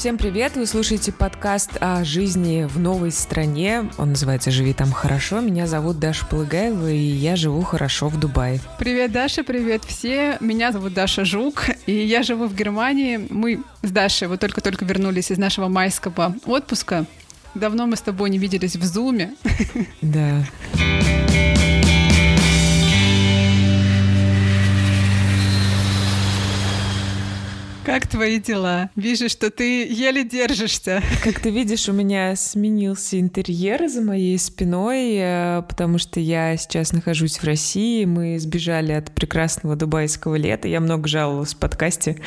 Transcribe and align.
Всем 0.00 0.16
привет! 0.16 0.56
Вы 0.56 0.64
слушаете 0.64 1.12
подкаст 1.12 1.72
о 1.78 2.04
жизни 2.04 2.66
в 2.66 2.78
новой 2.78 3.12
стране. 3.12 3.90
Он 3.98 4.08
называется 4.12 4.50
«Живи 4.50 4.72
там 4.72 4.92
хорошо». 4.92 5.40
Меня 5.40 5.66
зовут 5.66 5.98
Даша 5.98 6.24
Полыгаева, 6.24 6.90
и 6.90 6.96
я 6.96 7.36
живу 7.36 7.60
хорошо 7.60 8.08
в 8.08 8.18
Дубае. 8.18 8.60
Привет, 8.78 9.12
Даша, 9.12 9.44
привет 9.44 9.84
все. 9.84 10.38
Меня 10.40 10.72
зовут 10.72 10.94
Даша 10.94 11.26
Жук, 11.26 11.66
и 11.84 11.92
я 11.92 12.22
живу 12.22 12.46
в 12.46 12.54
Германии. 12.54 13.26
Мы 13.28 13.60
с 13.82 13.90
Дашей 13.90 14.28
вот 14.28 14.40
только-только 14.40 14.86
вернулись 14.86 15.30
из 15.30 15.36
нашего 15.36 15.68
майского 15.68 16.34
отпуска. 16.46 17.04
Давно 17.54 17.86
мы 17.86 17.96
с 17.96 18.00
тобой 18.00 18.30
не 18.30 18.38
виделись 18.38 18.76
в 18.76 18.84
Зуме. 18.86 19.34
Да. 20.00 20.46
Как 27.90 28.06
твои 28.06 28.38
дела? 28.38 28.88
Вижу, 28.94 29.28
что 29.28 29.50
ты 29.50 29.84
еле 29.84 30.22
держишься. 30.22 31.02
Как 31.24 31.40
ты 31.40 31.50
видишь, 31.50 31.88
у 31.88 31.92
меня 31.92 32.36
сменился 32.36 33.18
интерьер 33.18 33.88
за 33.88 34.00
моей 34.00 34.38
спиной, 34.38 35.16
э, 35.16 35.62
потому 35.68 35.98
что 35.98 36.20
я 36.20 36.56
сейчас 36.56 36.92
нахожусь 36.92 37.38
в 37.38 37.44
России. 37.44 38.04
Мы 38.04 38.38
сбежали 38.38 38.92
от 38.92 39.10
прекрасного 39.10 39.74
дубайского 39.74 40.36
лета. 40.36 40.68
Я 40.68 40.78
много 40.78 41.08
жаловалась 41.08 41.54
в 41.54 41.56
подкасте 41.56 42.20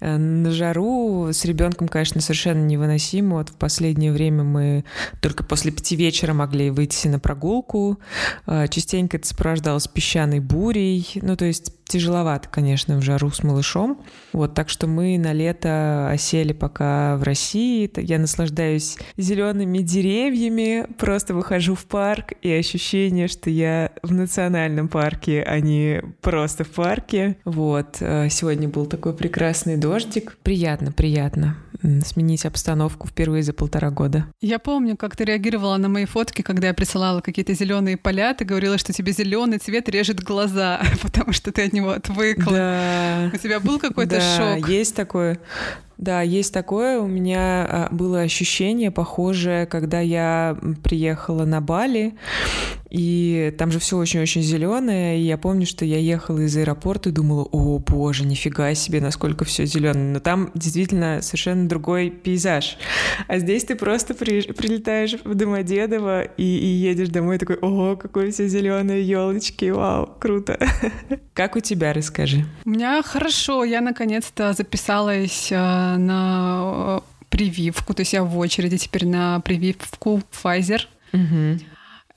э, 0.00 0.18
на 0.18 0.50
жару. 0.50 1.28
С 1.32 1.46
ребенком, 1.46 1.88
конечно, 1.88 2.20
совершенно 2.20 2.62
невыносимо. 2.66 3.36
Вот 3.36 3.48
в 3.48 3.54
последнее 3.54 4.12
время 4.12 4.44
мы 4.44 4.84
только 5.22 5.44
после 5.44 5.72
пяти 5.72 5.96
вечера 5.96 6.34
могли 6.34 6.68
выйти 6.68 7.08
на 7.08 7.18
прогулку. 7.18 7.98
Э, 8.46 8.68
частенько 8.68 9.16
это 9.16 9.26
сопровождалось 9.26 9.88
песчаной 9.88 10.40
бурей. 10.40 11.08
Ну, 11.22 11.36
то 11.36 11.46
есть 11.46 11.72
тяжеловато, 11.90 12.48
конечно, 12.48 12.96
в 12.96 13.02
жару 13.02 13.30
с 13.30 13.42
малышом. 13.42 14.02
Вот, 14.32 14.54
так 14.54 14.68
что 14.68 14.86
мы 14.86 15.18
на 15.18 15.32
лето 15.32 16.08
осели 16.10 16.52
пока 16.52 17.16
в 17.16 17.22
России. 17.22 17.90
Я 17.96 18.18
наслаждаюсь 18.18 18.96
зелеными 19.16 19.78
деревьями, 19.78 20.86
просто 20.98 21.34
выхожу 21.34 21.74
в 21.74 21.84
парк, 21.84 22.32
и 22.42 22.50
ощущение, 22.52 23.28
что 23.28 23.50
я 23.50 23.92
в 24.02 24.12
национальном 24.12 24.88
парке, 24.88 25.42
а 25.42 25.60
не 25.60 26.02
просто 26.20 26.64
в 26.64 26.70
парке. 26.70 27.36
Вот, 27.44 27.96
э, 28.00 28.28
сегодня 28.30 28.68
был 28.68 28.86
такой 28.86 29.12
прекрасный 29.14 29.76
дождик. 29.76 30.38
Приятно, 30.42 30.92
приятно 30.92 31.56
сменить 32.04 32.44
обстановку 32.44 33.08
впервые 33.08 33.42
за 33.42 33.52
полтора 33.52 33.90
года. 33.90 34.26
Я 34.40 34.58
помню, 34.58 34.96
как 34.96 35.16
ты 35.16 35.24
реагировала 35.24 35.76
на 35.76 35.88
мои 35.88 36.04
фотки, 36.04 36.42
когда 36.42 36.68
я 36.68 36.74
присылала 36.74 37.20
какие-то 37.20 37.54
зеленые 37.54 37.96
поля. 37.96 38.34
Ты 38.34 38.44
говорила, 38.44 38.78
что 38.78 38.92
тебе 38.92 39.12
зеленый 39.12 39.58
цвет 39.58 39.88
режет 39.88 40.22
глаза, 40.22 40.80
потому 41.02 41.32
что 41.32 41.52
ты 41.52 41.64
от 41.64 41.72
него 41.72 41.79
отвыкла. 41.88 42.52
Да. 42.52 43.30
У 43.32 43.36
тебя 43.38 43.60
был 43.60 43.78
какой-то 43.78 44.16
да, 44.16 44.56
шок? 44.56 44.68
Есть 44.68 44.94
такое. 44.94 45.38
Да, 45.96 46.22
есть 46.22 46.52
такое. 46.54 46.98
У 46.98 47.06
меня 47.06 47.66
а, 47.68 47.88
было 47.90 48.20
ощущение 48.20 48.90
похожее, 48.90 49.66
когда 49.66 50.00
я 50.00 50.56
приехала 50.82 51.44
на 51.44 51.60
Бали, 51.60 52.14
и 52.90 53.54
там 53.56 53.70
же 53.70 53.78
все 53.78 53.96
очень-очень 53.96 54.42
зеленое. 54.42 55.18
И 55.18 55.22
я 55.22 55.38
помню, 55.38 55.64
что 55.64 55.84
я 55.84 55.98
ехала 55.98 56.40
из 56.40 56.56
аэропорта 56.56 57.10
и 57.10 57.12
думала, 57.12 57.44
о 57.44 57.78
боже, 57.78 58.24
нифига 58.24 58.74
себе, 58.74 59.00
насколько 59.00 59.44
все 59.44 59.64
зеленое. 59.64 60.12
Но 60.12 60.20
там 60.20 60.50
действительно 60.54 61.22
совершенно 61.22 61.68
другой 61.68 62.10
пейзаж. 62.10 62.76
А 63.28 63.38
здесь 63.38 63.64
ты 63.64 63.76
просто 63.76 64.14
при, 64.14 64.42
прилетаешь 64.52 65.14
в 65.24 65.34
Домодедово 65.34 66.22
и, 66.22 66.42
и 66.42 66.66
едешь 66.66 67.08
домой 67.08 67.38
такой, 67.38 67.56
ого, 67.56 67.96
какое 67.96 68.32
все 68.32 68.48
зеленое, 68.48 69.06
елочки, 69.06 69.70
вау, 69.70 70.10
круто. 70.18 70.58
Как 71.34 71.56
у 71.56 71.60
тебя, 71.60 71.92
расскажи. 71.92 72.44
У 72.64 72.70
меня 72.70 73.02
хорошо. 73.02 73.64
Я 73.64 73.80
наконец-то 73.80 74.52
записалась 74.52 75.50
а, 75.52 75.96
на 75.96 76.98
э, 76.98 77.26
прививку, 77.28 77.94
то 77.94 78.00
есть 78.00 78.12
я 78.12 78.24
в 78.24 78.36
очереди 78.36 78.78
теперь 78.78 79.06
на 79.06 79.40
прививку 79.40 80.20
Pfizer. 80.32 80.82
Угу. 81.12 81.60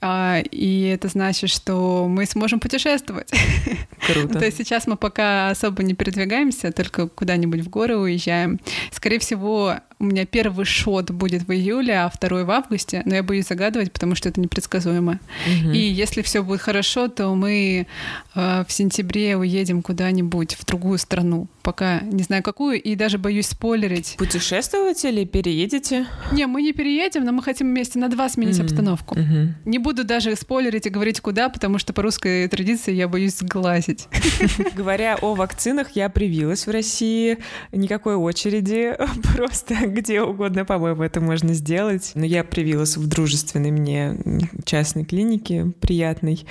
А, 0.06 0.42
и 0.50 0.82
это 0.82 1.08
значит, 1.08 1.48
что 1.48 2.06
мы 2.08 2.26
сможем 2.26 2.60
путешествовать. 2.60 3.30
Круто. 4.06 4.38
То 4.38 4.44
есть 4.44 4.58
сейчас 4.58 4.86
мы 4.86 4.96
пока 4.96 5.48
особо 5.48 5.82
не 5.82 5.94
передвигаемся, 5.94 6.72
только 6.72 7.08
куда-нибудь 7.08 7.60
в 7.60 7.70
горы 7.70 7.96
уезжаем. 7.96 8.60
Скорее 8.92 9.18
всего, 9.18 9.76
у 9.98 10.04
меня 10.04 10.26
первый 10.26 10.66
шот 10.66 11.10
будет 11.10 11.48
в 11.48 11.52
июле, 11.52 12.00
а 12.00 12.10
второй 12.10 12.44
в 12.44 12.50
августе, 12.50 13.00
но 13.06 13.14
я 13.14 13.22
боюсь 13.22 13.46
загадывать, 13.46 13.92
потому 13.92 14.14
что 14.14 14.28
это 14.28 14.42
непредсказуемо. 14.42 15.20
Угу. 15.46 15.70
И 15.70 15.78
если 15.78 16.20
все 16.20 16.42
будет 16.42 16.60
хорошо, 16.60 17.08
то 17.08 17.34
мы 17.34 17.86
э, 18.34 18.64
в 18.68 18.70
сентябре 18.70 19.38
уедем 19.38 19.80
куда-нибудь 19.80 20.56
в 20.56 20.66
другую 20.66 20.98
страну. 20.98 21.48
Пока 21.64 22.00
не 22.00 22.22
знаю 22.22 22.42
какую, 22.42 22.80
и 22.80 22.94
даже 22.94 23.16
боюсь 23.16 23.46
спойлерить. 23.46 24.16
Путешествовать 24.18 25.02
или 25.06 25.24
переедете? 25.24 26.06
Не, 26.30 26.46
мы 26.46 26.60
не 26.60 26.74
переедем, 26.74 27.24
но 27.24 27.32
мы 27.32 27.42
хотим 27.42 27.68
вместе 27.68 27.98
на 27.98 28.10
два 28.10 28.28
сменить 28.28 28.58
угу. 28.58 28.66
обстановку. 28.66 29.18
Угу. 29.18 29.54
Не 29.64 29.78
буду 29.78 30.04
даже 30.04 30.36
спойлерить 30.36 30.84
и 30.84 30.90
говорить 30.90 31.22
куда, 31.22 31.48
потому 31.48 31.78
что 31.78 31.94
по 31.94 32.02
русской 32.02 32.46
традиции 32.48 32.92
я 32.92 33.08
боюсь 33.08 33.38
сглазить. 33.38 34.08
Говоря 34.76 35.16
о 35.22 35.34
вакцинах, 35.34 35.92
я 35.92 36.10
привилась 36.10 36.66
в 36.66 36.70
России. 36.70 37.38
Никакой 37.72 38.16
очереди, 38.16 38.94
просто 39.34 39.86
где 39.86 40.20
угодно, 40.20 40.66
по-моему, 40.66 41.02
это 41.02 41.22
можно 41.22 41.54
сделать. 41.54 42.12
Но 42.14 42.26
я 42.26 42.44
привилась 42.44 42.98
в 42.98 43.06
дружественной 43.06 43.70
мне 43.70 44.18
частной 44.66 45.06
клинике, 45.06 45.72
приятной. 45.80 46.44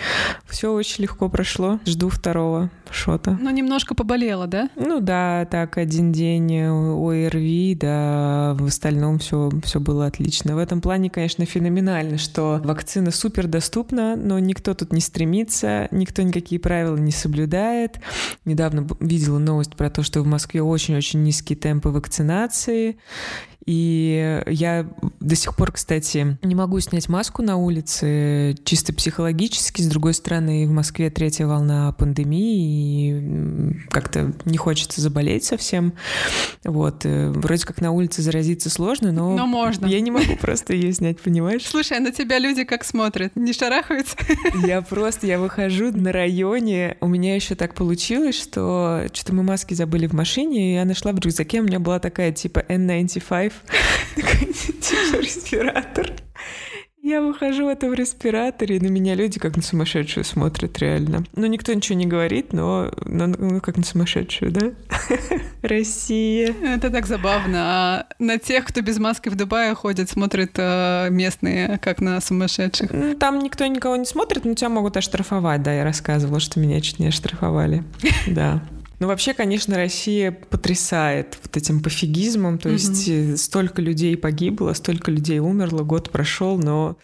Все 0.48 0.74
очень 0.74 1.04
легко 1.04 1.30
прошло. 1.30 1.80
Жду 1.86 2.10
второго 2.10 2.72
шота. 2.90 3.38
Ну, 3.40 3.50
немножко 3.50 3.96
поболело, 3.96 4.48
да? 4.48 4.70
Ну 4.76 5.03
да, 5.04 5.46
так, 5.50 5.78
один 5.78 6.12
день 6.12 6.60
ОРВИ, 6.60 7.76
да, 7.76 8.56
в 8.58 8.66
остальном 8.66 9.20
все, 9.20 9.52
все 9.64 9.80
было 9.80 10.06
отлично. 10.08 10.56
В 10.56 10.58
этом 10.58 10.82
плане, 10.82 11.10
конечно, 11.10 11.46
феноменально, 11.46 12.18
что 12.18 12.62
вакцина 12.64 13.12
супер 13.12 13.48
доступна, 13.48 14.16
но 14.16 14.40
никто 14.40 14.74
тут 14.74 14.94
не 14.94 15.02
стремится, 15.02 15.88
никто 15.92 16.22
никакие 16.22 16.60
правила 16.60 16.98
не 16.98 17.12
соблюдает. 17.12 18.00
Недавно 18.46 18.88
видела 19.00 19.40
новость 19.40 19.76
про 19.76 19.90
то, 19.90 20.04
что 20.04 20.22
в 20.22 20.26
Москве 20.26 20.62
очень-очень 20.62 21.24
низкие 21.24 21.58
темпы 21.58 21.90
вакцинации. 21.90 22.98
И 23.66 24.42
я 24.48 24.86
до 25.20 25.36
сих 25.36 25.56
пор, 25.56 25.72
кстати, 25.72 26.38
не 26.44 26.56
могу 26.56 26.80
снять 26.80 27.08
маску 27.08 27.42
на 27.42 27.58
улице 27.58 28.56
чисто 28.66 28.94
психологически. 28.94 29.82
С 29.82 29.88
другой 29.88 30.14
стороны, 30.14 30.68
в 30.68 30.72
Москве 30.72 31.10
третья 31.10 31.46
волна 31.46 31.92
пандемии, 31.94 33.84
и 33.84 33.88
как-то 33.90 34.34
не 34.46 34.58
хочется 34.58 35.02
заболеть 35.02 35.46
совсем. 35.46 35.94
Вот. 36.64 37.06
Э, 37.06 37.30
вроде 37.30 37.66
как 37.66 37.80
на 37.82 37.92
улице 37.92 38.22
заразиться 38.22 38.70
сложно, 38.70 39.12
но... 39.12 39.36
Но 39.36 39.48
можно. 39.48 39.86
Я 39.86 40.02
не 40.02 40.12
могу 40.12 40.36
просто 40.42 40.74
ее 40.74 40.92
снять, 40.94 41.20
понимаешь? 41.20 41.66
Слушай, 41.66 41.98
а 41.98 42.02
на 42.02 42.12
тебя 42.12 42.40
люди 42.40 42.64
как 42.64 42.84
смотрят? 42.84 43.36
Не 43.36 43.54
шарахаются? 43.54 44.18
Я 44.66 44.82
просто, 44.82 45.28
я 45.28 45.40
выхожу 45.40 45.92
на 45.92 46.12
районе. 46.12 46.98
У 47.02 47.08
меня 47.08 47.36
еще 47.36 47.56
так 47.56 47.76
получилось, 47.76 48.40
что 48.40 49.06
что-то 49.14 49.34
мы 49.34 49.44
маски 49.44 49.74
забыли 49.74 50.08
в 50.08 50.14
машине, 50.14 50.72
и 50.72 50.74
я 50.76 50.86
нашла 50.86 51.12
в 51.12 51.20
рюкзаке, 51.20 51.62
у 51.62 51.64
меня 51.64 51.80
была 51.80 52.00
такая 52.00 52.32
типа 52.32 52.66
N95, 52.68 53.53
типа 54.82 55.22
респиратор. 55.22 56.12
Я 57.04 57.22
выхожу 57.22 57.66
в 57.66 57.68
этом 57.68 57.94
респираторе, 57.94 58.78
и 58.78 58.80
на 58.80 58.88
меня 58.88 59.14
люди 59.14 59.38
как 59.38 59.58
на 59.58 59.62
сумасшедшую 59.62 60.24
смотрят 60.24 60.80
реально. 60.80 61.26
Ну, 61.36 61.48
никто 61.48 61.74
ничего 61.74 61.98
не 61.98 62.06
говорит, 62.06 62.54
но, 62.54 62.94
но 63.04 63.28
ну, 63.28 63.60
как 63.60 63.76
на 63.76 63.84
сумасшедшую, 63.84 64.52
да? 64.54 64.72
Россия. 65.62 66.56
Это 66.64 66.90
так 66.90 67.06
забавно. 67.06 67.58
А 67.58 68.06
на 68.20 68.38
тех, 68.38 68.64
кто 68.64 68.80
без 68.82 69.00
маски 69.00 69.28
в 69.28 69.36
Дубае 69.36 69.76
ходит, 69.76 70.10
смотрят 70.10 70.52
э, 70.56 71.10
местные, 71.12 71.78
как 71.80 72.00
на 72.00 72.22
сумасшедших. 72.22 72.94
Ну, 72.94 73.16
там 73.16 73.40
никто 73.40 73.66
никого 73.66 73.98
не 73.98 74.06
смотрит, 74.06 74.46
но 74.46 74.54
тебя 74.54 74.70
могут 74.70 74.96
оштрафовать, 74.96 75.62
да, 75.62 75.74
я 75.74 75.84
рассказывала, 75.84 76.40
что 76.40 76.62
меня 76.62 76.80
чуть 76.80 77.00
не 77.00 77.08
оштрафовали. 77.08 77.84
Да. 78.28 78.64
Ну, 79.00 79.08
вообще, 79.08 79.34
конечно, 79.34 79.76
Россия 79.76 80.32
потрясает 80.32 81.38
вот 81.44 81.58
этим 81.58 81.82
пофигизмом. 81.82 82.58
То 82.58 82.70
есть 82.70 83.10
mm 83.10 83.38
столько 83.38 83.82
людей 83.82 84.16
погибло, 84.16 84.74
столько 84.74 85.12
людей 85.12 85.40
умерло, 85.40 85.84
год 85.84 86.10
прошел, 86.10 86.58
но 86.58 86.98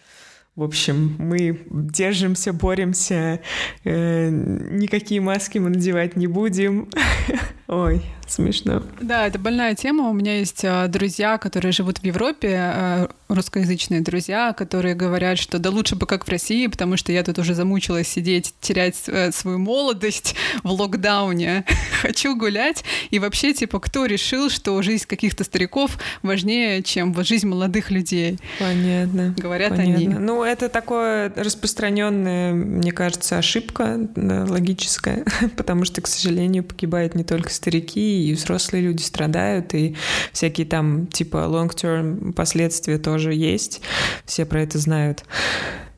в 0.56 0.62
общем, 0.62 1.16
мы 1.18 1.60
держимся, 1.70 2.52
боремся, 2.52 3.40
э, 3.84 4.28
никакие 4.28 5.20
маски 5.20 5.58
мы 5.58 5.70
надевать 5.70 6.16
не 6.16 6.26
будем. 6.26 6.90
Ой, 7.68 8.02
смешно. 8.40 8.82
Да, 9.00 9.26
это 9.26 9.38
больная 9.38 9.74
тема. 9.74 10.08
У 10.08 10.12
меня 10.12 10.38
есть 10.38 10.64
э, 10.64 10.86
друзья, 10.88 11.38
которые 11.38 11.72
живут 11.72 11.98
в 11.98 12.04
Европе, 12.04 12.72
э, 12.74 13.08
русскоязычные 13.28 14.00
друзья, 14.00 14.52
которые 14.52 14.94
говорят, 14.94 15.38
что 15.38 15.58
да 15.58 15.70
лучше 15.70 15.96
бы 15.96 16.06
как 16.06 16.26
в 16.26 16.28
России, 16.28 16.66
потому 16.66 16.96
что 16.96 17.12
я 17.12 17.22
тут 17.22 17.38
уже 17.38 17.54
замучилась 17.54 18.08
сидеть, 18.08 18.54
терять 18.60 18.96
э, 19.06 19.32
свою 19.32 19.58
молодость 19.58 20.34
в 20.62 20.70
локдауне. 20.70 21.64
Хочу 22.02 22.36
гулять. 22.36 22.84
И 23.10 23.18
вообще, 23.18 23.52
типа, 23.52 23.80
кто 23.80 24.06
решил, 24.06 24.50
что 24.50 24.80
жизнь 24.82 25.06
каких-то 25.06 25.44
стариков 25.44 25.98
важнее, 26.22 26.82
чем 26.82 27.14
жизнь 27.24 27.48
молодых 27.48 27.90
людей? 27.90 28.38
Понятно. 28.58 29.34
Говорят 29.36 29.70
понятно. 29.70 29.94
они. 29.94 30.08
Ну, 30.08 30.44
это 30.44 30.68
такое 30.68 31.32
распространенная, 31.36 32.52
мне 32.52 32.92
кажется, 32.92 33.38
ошибка 33.38 33.96
да, 34.16 34.44
логическая, 34.48 35.24
потому 35.56 35.84
что, 35.84 36.00
к 36.00 36.06
сожалению, 36.06 36.64
погибают 36.64 37.14
не 37.14 37.24
только 37.24 37.50
старики, 37.50 38.19
и 38.20 38.34
взрослые 38.34 38.82
люди 38.82 39.02
страдают, 39.02 39.74
и 39.74 39.96
всякие 40.32 40.66
там 40.66 41.06
типа 41.06 41.38
long-term 41.48 42.32
последствия 42.32 42.98
тоже 42.98 43.34
есть. 43.34 43.80
Все 44.24 44.44
про 44.44 44.62
это 44.62 44.78
знают. 44.78 45.24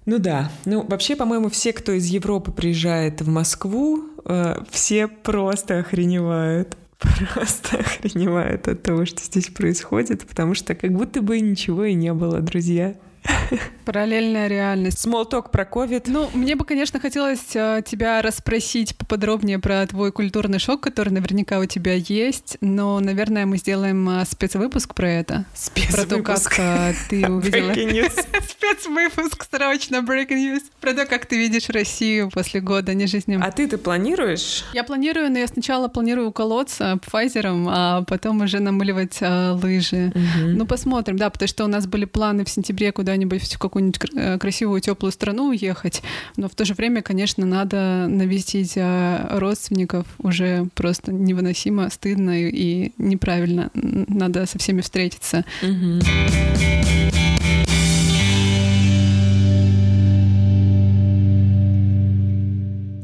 Ну 0.05 0.19
да. 0.19 0.51
Ну, 0.65 0.85
вообще, 0.87 1.15
по-моему, 1.15 1.49
все, 1.49 1.73
кто 1.73 1.93
из 1.93 2.07
Европы 2.07 2.51
приезжает 2.51 3.21
в 3.21 3.29
Москву, 3.29 4.05
э, 4.25 4.57
все 4.71 5.07
просто 5.07 5.79
охреневают. 5.79 6.77
Просто 7.35 7.79
охреневают 7.79 8.69
от 8.69 8.85
того, 8.85 9.07
что 9.07 9.21
здесь 9.25 9.49
происходит, 9.49 10.25
потому 10.25 10.55
что 10.55 10.77
как 10.77 10.93
будто 10.93 11.21
бы 11.21 11.41
ничего 11.41 11.85
и 11.85 11.95
не 11.95 12.13
было, 12.13 12.41
друзья. 12.41 12.95
Параллельная 13.85 14.49
реальность. 14.49 14.99
Смолток 14.99 15.51
про 15.51 15.65
ковид. 15.65 16.07
Ну, 16.07 16.31
мне 16.35 16.57
бы, 16.57 16.65
конечно, 16.65 17.01
хотелось 17.01 17.55
э, 17.55 17.83
тебя 17.85 18.23
расспросить 18.23 18.97
поподробнее 18.97 19.59
про 19.59 19.87
твой 19.87 20.13
культурный 20.13 20.59
шок, 20.59 20.81
который 20.81 21.11
наверняка 21.11 21.59
у 21.59 21.67
тебя 21.67 21.95
есть, 21.95 22.57
но, 22.61 23.01
наверное, 23.01 23.47
мы 23.47 23.59
сделаем 23.59 24.09
э, 24.09 24.25
спецвыпуск 24.25 24.95
про 24.95 25.11
это. 25.11 25.45
Спецвыпуск. 25.55 26.09
Про 26.09 26.17
то, 26.17 26.23
как 26.23 26.59
э, 26.59 26.95
ты 27.09 27.27
увидела... 27.31 27.73
Спецвыпуск, 28.49 29.47
срочно, 29.51 29.97
breaking 29.97 30.55
news. 30.55 30.63
Про 30.81 30.95
то, 30.95 31.07
как 31.07 31.27
ты 31.27 31.37
видишь 31.37 31.69
Россию 31.69 32.31
после 32.31 32.61
года 32.61 32.95
не 32.95 33.07
жизни. 33.07 33.39
А 33.41 33.51
ты-то 33.51 33.79
планируешь? 33.79 34.65
Я 34.73 34.85
планирую, 34.85 35.31
но 35.31 35.39
я 35.39 35.47
сначала 35.47 35.89
планирую 35.89 36.29
уколоться 36.29 36.99
Pfizer, 37.07 37.67
а 37.69 38.03
потом 38.03 38.41
уже 38.43 38.61
намыливать 38.61 39.19
лыжи. 39.21 40.13
Ну, 40.39 40.67
посмотрим, 40.67 41.17
да, 41.17 41.31
потому 41.31 41.49
что 41.49 41.65
у 41.65 41.69
нас 41.69 41.87
были 41.87 42.05
планы 42.05 42.45
в 42.45 42.49
сентябре 42.49 42.93
куда-нибудь 43.13 43.43
в 43.43 43.59
какую-нибудь 43.59 44.01
э, 44.15 44.39
красивую 44.39 44.81
теплую 44.81 45.13
страну 45.13 45.51
уехать, 45.51 46.03
но 46.39 46.49
в 46.49 46.55
то 46.55 46.65
же 46.65 46.73
время, 46.73 47.03
конечно, 47.03 47.45
надо 47.45 48.07
навестить 48.09 48.73
э, 48.77 49.39
родственников 49.39 50.07
уже 50.19 50.67
просто 50.75 51.13
невыносимо, 51.13 51.91
стыдно 51.91 52.43
и 52.43 52.93
неправильно. 52.97 53.71
Надо 53.75 54.47
со 54.47 54.59
всеми 54.59 54.81
встретиться. 54.81 55.45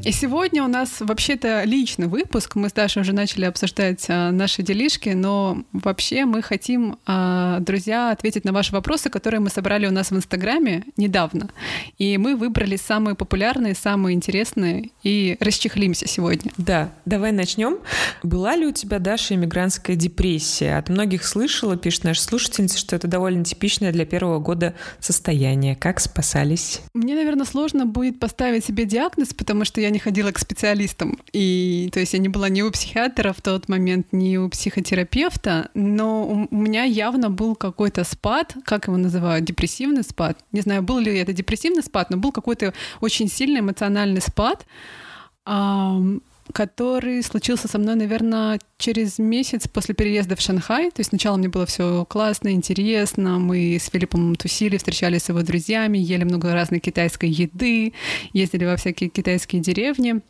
И 0.09 0.11
сегодня 0.11 0.63
у 0.63 0.67
нас 0.67 1.01
вообще-то 1.01 1.61
личный 1.65 2.07
выпуск. 2.07 2.55
Мы 2.55 2.69
с 2.69 2.73
Дашей 2.73 3.03
уже 3.03 3.13
начали 3.13 3.45
обсуждать 3.45 4.07
а, 4.09 4.31
наши 4.31 4.63
делишки, 4.63 5.09
но 5.09 5.61
вообще 5.71 6.25
мы 6.25 6.41
хотим, 6.41 6.97
а, 7.05 7.59
друзья, 7.59 8.09
ответить 8.09 8.43
на 8.43 8.51
ваши 8.51 8.71
вопросы, 8.71 9.11
которые 9.11 9.39
мы 9.39 9.51
собрали 9.51 9.85
у 9.85 9.91
нас 9.91 10.09
в 10.09 10.15
Инстаграме 10.15 10.85
недавно. 10.97 11.51
И 11.99 12.17
мы 12.17 12.35
выбрали 12.35 12.75
самые 12.75 13.13
популярные, 13.13 13.75
самые 13.75 14.15
интересные 14.15 14.89
и 15.03 15.37
расчехлимся 15.39 16.07
сегодня. 16.07 16.51
Да, 16.57 16.89
давай 17.05 17.31
начнем. 17.31 17.77
Была 18.23 18.55
ли 18.55 18.65
у 18.65 18.71
тебя, 18.71 18.97
Даша, 18.97 19.35
иммигрантская 19.35 19.95
депрессия? 19.95 20.79
От 20.79 20.89
многих 20.89 21.23
слышала, 21.23 21.77
пишет 21.77 22.03
наша 22.03 22.23
слушательница, 22.23 22.79
что 22.79 22.95
это 22.95 23.07
довольно 23.07 23.45
типичное 23.45 23.91
для 23.91 24.07
первого 24.07 24.39
года 24.39 24.73
состояние. 24.99 25.75
Как 25.75 25.99
спасались? 25.99 26.81
Мне, 26.95 27.13
наверное, 27.13 27.45
сложно 27.45 27.85
будет 27.85 28.19
поставить 28.19 28.65
себе 28.65 28.85
диагноз, 28.85 29.35
потому 29.35 29.65
что 29.65 29.79
я 29.79 29.91
не 29.91 29.98
не 29.99 30.01
ходила 30.01 30.31
к 30.31 30.39
специалистам. 30.39 31.17
И, 31.33 31.89
то 31.91 31.99
есть 31.99 32.13
я 32.13 32.19
не 32.19 32.29
была 32.29 32.47
ни 32.49 32.61
у 32.61 32.71
психиатра 32.71 33.33
в 33.33 33.41
тот 33.41 33.67
момент, 33.67 34.07
ни 34.13 34.37
у 34.37 34.49
психотерапевта, 34.49 35.69
но 35.73 36.25
у 36.25 36.55
меня 36.55 36.83
явно 36.83 37.29
был 37.29 37.55
какой-то 37.55 38.05
спад, 38.05 38.55
как 38.63 38.87
его 38.87 38.97
называют, 38.97 39.43
депрессивный 39.45 40.03
спад. 40.03 40.39
Не 40.53 40.61
знаю, 40.61 40.83
был 40.83 40.99
ли 40.99 41.17
это 41.17 41.33
депрессивный 41.33 41.83
спад, 41.83 42.11
но 42.11 42.17
был 42.17 42.31
какой-то 42.31 42.73
очень 43.01 43.27
сильный 43.27 43.59
эмоциональный 43.59 44.21
спад 44.21 44.65
который 46.53 47.21
случился 47.23 47.67
со 47.67 47.77
мной, 47.77 47.95
наверное, 47.95 48.59
через 48.77 49.19
месяц 49.19 49.67
после 49.67 49.95
переезда 49.95 50.35
в 50.35 50.41
Шанхай. 50.41 50.91
То 50.91 50.99
есть 50.99 51.09
сначала 51.09 51.37
мне 51.37 51.49
было 51.49 51.65
все 51.65 52.05
классно, 52.05 52.49
интересно. 52.49 53.39
Мы 53.39 53.77
с 53.79 53.89
Филиппом 53.89 54.35
тусили, 54.35 54.77
встречались 54.77 55.23
с 55.23 55.29
его 55.29 55.41
друзьями, 55.41 55.97
ели 55.97 56.23
много 56.23 56.53
разной 56.53 56.79
китайской 56.79 57.29
еды, 57.29 57.93
ездили 58.33 58.65
во 58.65 58.75
всякие 58.75 59.09
китайские 59.09 59.61
деревни. 59.61 60.21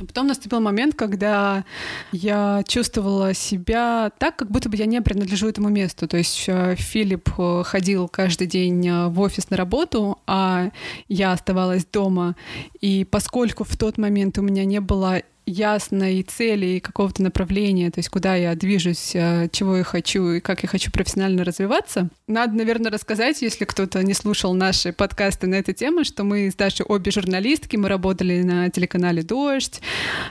А 0.00 0.04
потом 0.06 0.26
наступил 0.26 0.60
момент, 0.60 0.94
когда 0.96 1.64
я 2.10 2.64
чувствовала 2.66 3.32
себя 3.32 4.10
так, 4.18 4.34
как 4.36 4.50
будто 4.50 4.68
бы 4.68 4.76
я 4.76 4.86
не 4.86 5.00
принадлежу 5.00 5.48
этому 5.48 5.68
месту. 5.68 6.08
То 6.08 6.16
есть 6.16 6.44
э, 6.48 6.74
Филипп 6.76 7.28
э, 7.38 7.62
ходил 7.64 8.08
каждый 8.08 8.48
день 8.48 8.86
э, 8.88 9.08
в 9.08 9.20
офис 9.20 9.50
на 9.50 9.56
работу, 9.56 10.18
а 10.26 10.70
я 11.08 11.32
оставалась 11.32 11.84
дома. 11.84 12.34
И 12.80 13.04
поскольку 13.04 13.62
в 13.62 13.76
тот 13.76 13.96
момент 13.96 14.36
у 14.38 14.42
меня 14.42 14.64
не 14.64 14.80
было 14.80 15.22
ясной 15.46 16.22
цели 16.22 16.66
и 16.66 16.80
какого-то 16.80 17.22
направления, 17.22 17.90
то 17.90 17.98
есть 17.98 18.08
куда 18.08 18.34
я 18.34 18.54
движусь, 18.54 19.12
э, 19.14 19.48
чего 19.52 19.76
я 19.76 19.84
хочу 19.84 20.32
и 20.32 20.40
как 20.40 20.62
я 20.62 20.68
хочу 20.68 20.90
профессионально 20.90 21.44
развиваться. 21.44 22.08
Надо, 22.26 22.54
наверное, 22.54 22.90
рассказать, 22.90 23.42
если 23.42 23.64
кто-то 23.64 24.02
не 24.02 24.14
слушал 24.14 24.54
наши 24.54 24.92
подкасты 24.92 25.46
на 25.46 25.56
эту 25.56 25.72
тему, 25.72 26.04
что 26.04 26.24
мы 26.24 26.50
с 26.50 26.54
Дашей 26.54 26.86
обе 26.86 27.10
журналистки, 27.10 27.76
мы 27.76 27.88
работали 27.88 28.42
на 28.42 28.70
телеканале 28.70 29.22
«Дождь», 29.22 29.80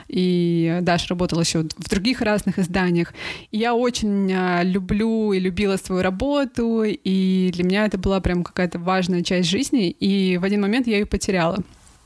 и 0.08 0.78
Даша 0.82 1.08
работала 1.10 1.40
еще 1.40 1.60
в 1.62 1.88
других 1.88 2.20
разных 2.20 2.58
изданиях. 2.58 3.14
И 3.50 3.58
я 3.58 3.74
очень 3.74 4.30
э, 4.32 4.64
люблю 4.64 5.32
и 5.32 5.38
любила 5.38 5.76
свою 5.76 6.02
работу, 6.02 6.82
и 6.84 7.50
для 7.52 7.64
меня 7.64 7.86
это 7.86 7.98
была 7.98 8.20
прям 8.20 8.42
какая-то 8.42 8.78
важная 8.78 9.22
часть 9.22 9.48
жизни, 9.48 9.90
и 9.90 10.38
в 10.38 10.44
один 10.44 10.60
момент 10.60 10.86
я 10.86 10.98
ее 10.98 11.06
потеряла. 11.06 11.62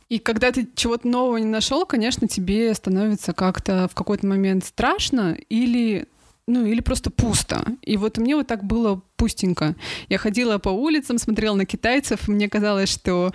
И 0.08 0.18
когда 0.18 0.50
ты 0.52 0.68
чего-то 0.74 1.06
нового 1.06 1.36
не 1.36 1.46
нашел, 1.46 1.84
конечно, 1.84 2.26
тебе 2.26 2.72
становится 2.74 3.32
как-то 3.34 3.88
в 3.88 3.94
какой-то 3.94 4.26
момент 4.26 4.64
страшно 4.64 5.36
или 5.48 6.08
ну, 6.46 6.64
или 6.64 6.80
просто 6.80 7.10
пусто. 7.10 7.62
И 7.82 7.98
вот 7.98 8.16
мне 8.16 8.34
вот 8.34 8.46
так 8.46 8.64
было 8.64 9.02
пустенько. 9.18 9.74
Я 10.08 10.16
ходила 10.16 10.58
по 10.58 10.70
улицам, 10.70 11.18
смотрела 11.18 11.56
на 11.56 11.66
китайцев, 11.66 12.28
мне 12.28 12.48
казалось, 12.48 12.88
что 12.88 13.32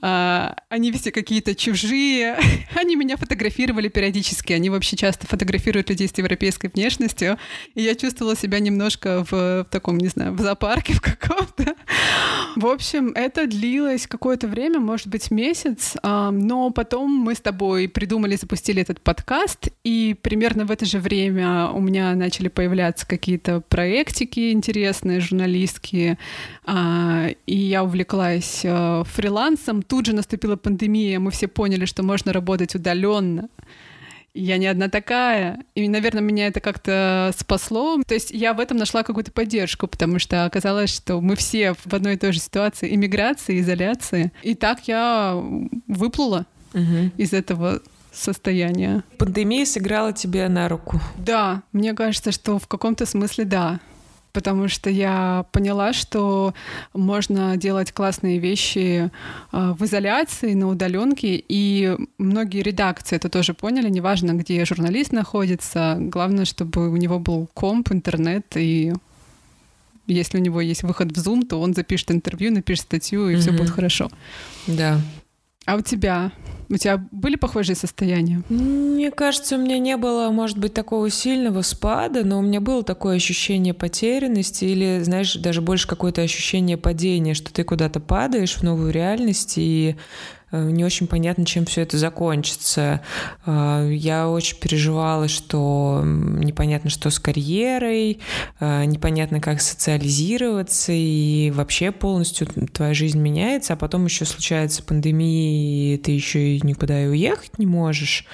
э, 0.00 0.48
они 0.68 0.92
все 0.92 1.10
какие-то 1.10 1.54
чужие. 1.54 2.38
они 2.80 2.96
меня 2.96 3.16
фотографировали 3.16 3.88
периодически, 3.88 4.52
они 4.52 4.70
вообще 4.70 4.96
часто 4.96 5.26
фотографируют 5.26 5.90
людей 5.90 6.08
с 6.08 6.16
европейской 6.16 6.68
внешностью, 6.68 7.36
и 7.74 7.82
я 7.82 7.96
чувствовала 7.96 8.36
себя 8.36 8.60
немножко 8.60 9.24
в, 9.24 9.32
в 9.32 9.66
таком, 9.70 9.98
не 9.98 10.08
знаю, 10.08 10.32
в 10.32 10.40
зоопарке 10.40 10.94
в 10.94 11.00
каком-то. 11.00 11.74
в 12.56 12.66
общем, 12.66 13.10
это 13.16 13.46
длилось 13.46 14.06
какое-то 14.06 14.46
время, 14.46 14.78
может 14.78 15.08
быть, 15.08 15.32
месяц, 15.32 15.96
э, 16.00 16.30
но 16.30 16.70
потом 16.70 17.10
мы 17.10 17.34
с 17.34 17.40
тобой 17.40 17.88
придумали, 17.88 18.36
запустили 18.36 18.80
этот 18.80 19.00
подкаст, 19.00 19.68
и 19.82 20.14
примерно 20.22 20.64
в 20.64 20.70
это 20.70 20.84
же 20.84 21.00
время 21.00 21.70
у 21.70 21.80
меня 21.80 22.14
начали 22.14 22.46
появляться 22.46 23.04
какие-то 23.04 23.60
проектики 23.62 24.52
интересные, 24.52 25.23
журналистки, 25.24 26.18
а, 26.64 27.28
и 27.46 27.56
я 27.56 27.82
увлеклась 27.84 28.62
а, 28.64 29.04
фрилансом. 29.04 29.82
Тут 29.82 30.06
же 30.06 30.14
наступила 30.14 30.56
пандемия, 30.56 31.18
мы 31.18 31.30
все 31.30 31.48
поняли, 31.48 31.84
что 31.84 32.02
можно 32.02 32.32
работать 32.32 32.74
удаленно. 32.74 33.48
Я 34.34 34.58
не 34.58 34.66
одна 34.66 34.88
такая. 34.88 35.60
И, 35.76 35.88
наверное, 35.88 36.20
меня 36.20 36.48
это 36.48 36.60
как-то 36.60 37.32
спасло. 37.38 38.02
То 38.04 38.14
есть 38.14 38.32
я 38.32 38.52
в 38.52 38.58
этом 38.58 38.76
нашла 38.76 39.04
какую-то 39.04 39.30
поддержку, 39.30 39.86
потому 39.86 40.18
что 40.18 40.44
оказалось, 40.44 40.90
что 40.90 41.20
мы 41.20 41.36
все 41.36 41.74
в 41.74 41.94
одной 41.94 42.14
и 42.14 42.16
той 42.16 42.32
же 42.32 42.40
ситуации 42.40 42.92
иммиграции, 42.94 43.60
изоляции. 43.60 44.32
И 44.42 44.56
так 44.56 44.88
я 44.88 45.40
выплыла 45.86 46.46
угу. 46.72 47.12
из 47.16 47.32
этого 47.32 47.80
состояния. 48.12 49.04
Пандемия 49.18 49.64
сыграла 49.64 50.12
тебе 50.12 50.48
на 50.48 50.68
руку. 50.68 51.00
Да, 51.16 51.62
мне 51.72 51.94
кажется, 51.94 52.32
что 52.32 52.58
в 52.58 52.66
каком-то 52.66 53.06
смысле 53.06 53.44
да 53.44 53.80
потому 54.34 54.68
что 54.68 54.90
я 54.90 55.46
поняла, 55.52 55.94
что 55.94 56.52
можно 56.92 57.56
делать 57.56 57.92
классные 57.92 58.38
вещи 58.38 59.10
а, 59.52 59.72
в 59.72 59.84
изоляции, 59.84 60.52
на 60.54 60.68
удаленке, 60.68 61.42
и 61.48 61.96
многие 62.18 62.60
редакции 62.62 63.16
это 63.16 63.30
тоже 63.30 63.54
поняли, 63.54 63.88
неважно, 63.88 64.32
где 64.32 64.64
журналист 64.64 65.12
находится, 65.12 65.96
главное, 65.98 66.44
чтобы 66.44 66.90
у 66.90 66.96
него 66.96 67.18
был 67.18 67.48
комп, 67.54 67.92
интернет, 67.92 68.44
и 68.56 68.92
если 70.06 70.36
у 70.36 70.40
него 70.40 70.60
есть 70.60 70.82
выход 70.82 71.16
в 71.16 71.16
Zoom, 71.16 71.46
то 71.46 71.60
он 71.60 71.72
запишет 71.72 72.10
интервью, 72.10 72.52
напишет 72.52 72.84
статью, 72.84 73.28
и 73.28 73.34
mm-hmm. 73.34 73.38
все 73.38 73.52
будет 73.52 73.70
хорошо. 73.70 74.10
Да. 74.66 75.00
А 75.66 75.76
у 75.76 75.80
тебя? 75.80 76.32
У 76.68 76.76
тебя 76.76 77.02
были 77.10 77.36
похожие 77.36 77.76
состояния? 77.76 78.42
Мне 78.48 79.10
кажется, 79.10 79.56
у 79.56 79.58
меня 79.58 79.78
не 79.78 79.96
было, 79.96 80.30
может 80.30 80.58
быть, 80.58 80.74
такого 80.74 81.10
сильного 81.10 81.62
спада, 81.62 82.24
но 82.24 82.38
у 82.38 82.42
меня 82.42 82.60
было 82.60 82.82
такое 82.82 83.16
ощущение 83.16 83.74
потерянности 83.74 84.64
или, 84.64 85.00
знаешь, 85.02 85.34
даже 85.34 85.60
больше 85.60 85.86
какое-то 85.86 86.22
ощущение 86.22 86.76
падения, 86.76 87.34
что 87.34 87.52
ты 87.52 87.64
куда-то 87.64 88.00
падаешь 88.00 88.54
в 88.54 88.62
новую 88.62 88.92
реальность, 88.92 89.54
и 89.56 89.96
не 90.52 90.84
очень 90.84 91.06
понятно, 91.06 91.44
чем 91.44 91.64
все 91.64 91.82
это 91.82 91.98
закончится. 91.98 93.00
Э, 93.46 93.88
я 93.90 94.28
очень 94.28 94.58
переживала, 94.58 95.28
что 95.28 96.02
непонятно, 96.04 96.90
что 96.90 97.10
с 97.10 97.18
карьерой, 97.18 98.20
э, 98.60 98.84
непонятно, 98.84 99.40
как 99.40 99.60
социализироваться, 99.60 100.92
и 100.92 101.50
вообще 101.54 101.90
полностью 101.90 102.46
твоя 102.72 102.94
жизнь 102.94 103.20
меняется, 103.20 103.72
а 103.72 103.76
потом 103.76 104.04
еще 104.04 104.24
случается 104.24 104.82
пандемия, 104.82 105.94
и 105.94 105.98
ты 105.98 106.12
еще 106.12 106.56
и 106.56 106.66
никуда 106.66 107.02
и 107.02 107.08
уехать 107.08 107.58
не 107.58 107.66
можешь. 107.66 108.26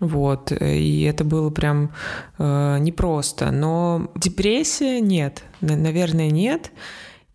Вот, 0.00 0.52
и 0.52 1.02
это 1.02 1.24
было 1.24 1.50
прям 1.50 1.92
э, 2.38 2.78
непросто. 2.78 3.50
Но 3.50 4.12
депрессия 4.14 5.00
нет, 5.00 5.42
наверное, 5.60 6.30
нет. 6.30 6.70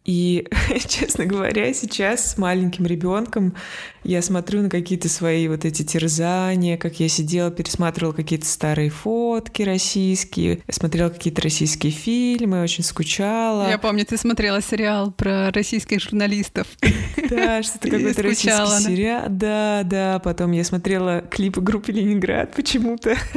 И, 0.06 0.48
честно 0.88 1.26
говоря, 1.26 1.74
сейчас 1.74 2.32
с 2.32 2.38
маленьким 2.38 2.86
ребенком 2.86 3.56
я 4.04 4.22
смотрю 4.22 4.62
на 4.62 4.70
какие-то 4.70 5.08
свои 5.08 5.48
вот 5.48 5.64
эти 5.64 5.84
терзания, 5.84 6.78
как 6.78 7.00
я 7.00 7.08
сидела, 7.08 7.52
пересматривала 7.52 8.12
какие-то 8.12 8.46
старые 8.46 8.90
фотки 8.90 9.62
российские, 9.62 10.62
смотрела 10.70 11.10
какие-то 11.10 11.42
российские 11.42 11.94
фильмы, 11.94 12.62
очень 12.62 12.84
скучала. 12.84 13.70
Я 13.70 13.78
помню, 13.78 14.06
ты 14.06 14.18
смотрела 14.18 14.62
сериал 14.62 15.12
про 15.12 15.52
российских 15.52 16.02
журналистов. 16.02 16.68
Да, 17.30 17.64
что-то 17.64 17.90
какой-то 17.90 18.22
российский 18.22 18.84
сериал. 18.84 19.24
Да, 19.28 19.82
да, 19.84 20.20
потом 20.20 20.52
я 20.52 20.64
смотрела 20.64 21.22
клипы 21.22 21.62
группы 21.62 21.92
Ленинград 21.92 22.54
почему-то. 22.54 23.18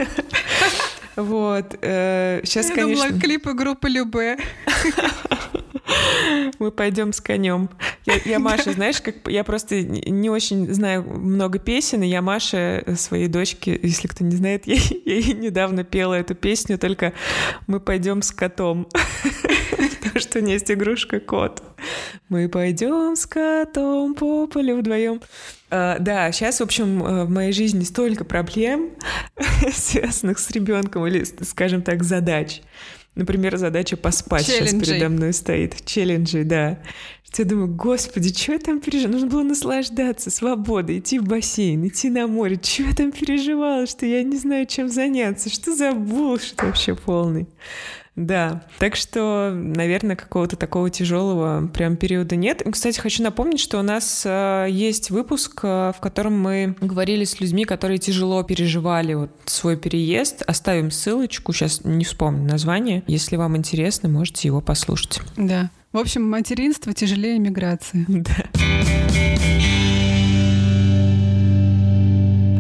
Вот. 1.16 1.72
Сейчас, 1.80 2.66
э, 2.66 2.68
Я 2.68 2.74
конечно... 2.74 3.08
думала, 3.08 3.20
клипы 3.20 3.54
группы 3.54 3.88
Любе. 3.88 4.36
Мы 6.58 6.70
пойдем 6.70 7.12
с 7.12 7.20
конем. 7.20 7.68
Я, 8.04 8.14
я 8.24 8.38
Маша, 8.40 8.72
знаешь, 8.72 9.00
как 9.00 9.16
я 9.28 9.44
просто 9.44 9.82
не 9.82 10.30
очень 10.30 10.72
знаю 10.72 11.02
много 11.02 11.58
песен, 11.58 12.02
и 12.02 12.06
я 12.06 12.22
Маша 12.22 12.84
своей 12.96 13.28
дочке, 13.28 13.78
если 13.82 14.08
кто 14.08 14.24
не 14.24 14.36
знает, 14.36 14.66
я, 14.66 14.74
я 14.74 15.14
ей 15.14 15.34
недавно 15.34 15.84
пела 15.84 16.14
эту 16.14 16.34
песню, 16.34 16.78
только 16.78 17.12
мы 17.66 17.80
пойдем 17.80 18.22
с 18.22 18.32
котом. 18.32 18.88
Потому 20.16 20.20
что 20.20 20.38
у 20.38 20.42
меня 20.42 20.54
есть 20.54 20.70
игрушка 20.70 21.20
кот. 21.20 21.62
Мы 22.28 22.48
пойдем 22.48 23.16
с 23.16 23.26
котом 23.26 24.14
по 24.14 24.46
полю 24.46 24.78
вдвоем. 24.78 25.20
Uh, 25.68 25.96
да, 25.98 26.30
сейчас, 26.30 26.60
в 26.60 26.62
общем, 26.62 27.04
э, 27.04 27.24
в 27.24 27.30
моей 27.30 27.52
жизни 27.52 27.82
столько 27.82 28.24
проблем, 28.24 28.92
связанных 29.72 30.38
с 30.38 30.48
ребенком 30.52 31.04
или, 31.08 31.24
скажем 31.42 31.82
так, 31.82 32.04
задач. 32.04 32.62
Например, 33.16 33.56
задача 33.56 33.96
поспать 33.96 34.46
Челленджи. 34.46 34.70
сейчас 34.70 34.88
передо 34.88 35.08
мной 35.08 35.32
стоит. 35.32 35.84
Челленджи, 35.86 36.44
да. 36.44 36.78
Я 37.34 37.44
думаю, 37.44 37.68
господи, 37.68 38.32
что 38.32 38.52
я 38.52 38.58
там 38.58 38.80
переживала? 38.80 39.12
Нужно 39.12 39.28
было 39.28 39.42
наслаждаться 39.42 40.30
свободой, 40.30 40.98
идти 40.98 41.18
в 41.18 41.24
бассейн, 41.24 41.86
идти 41.86 42.08
на 42.08 42.26
море. 42.26 42.58
Чего 42.62 42.88
я 42.88 42.94
там 42.94 43.12
переживала, 43.12 43.86
что 43.86 44.06
я 44.06 44.22
не 44.22 44.36
знаю, 44.36 44.66
чем 44.66 44.88
заняться? 44.88 45.50
Что 45.50 45.74
за 45.74 45.92
булшит 45.92 46.62
вообще 46.62 46.94
полный? 46.94 47.46
Да, 48.16 48.62
так 48.78 48.96
что, 48.96 49.52
наверное, 49.54 50.16
какого-то 50.16 50.56
такого 50.56 50.88
тяжелого 50.88 51.66
прям 51.68 51.96
периода 51.96 52.34
нет. 52.34 52.62
Кстати, 52.70 52.98
хочу 52.98 53.22
напомнить, 53.22 53.60
что 53.60 53.78
у 53.78 53.82
нас 53.82 54.22
э, 54.24 54.66
есть 54.70 55.10
выпуск, 55.10 55.60
э, 55.62 55.92
в 55.94 56.00
котором 56.00 56.40
мы 56.40 56.74
говорили 56.80 57.24
с 57.24 57.40
людьми, 57.40 57.66
которые 57.66 57.98
тяжело 57.98 58.42
переживали 58.42 59.12
вот 59.12 59.30
свой 59.44 59.76
переезд. 59.76 60.42
Оставим 60.46 60.90
ссылочку, 60.90 61.52
сейчас 61.52 61.84
не 61.84 62.06
вспомню 62.06 62.50
название. 62.50 63.02
Если 63.06 63.36
вам 63.36 63.54
интересно, 63.54 64.08
можете 64.08 64.48
его 64.48 64.62
послушать. 64.62 65.20
Да. 65.36 65.70
В 65.92 65.98
общем, 65.98 66.28
материнство 66.28 66.94
тяжелее 66.94 67.38
миграции. 67.38 68.06
Да. 68.26 68.34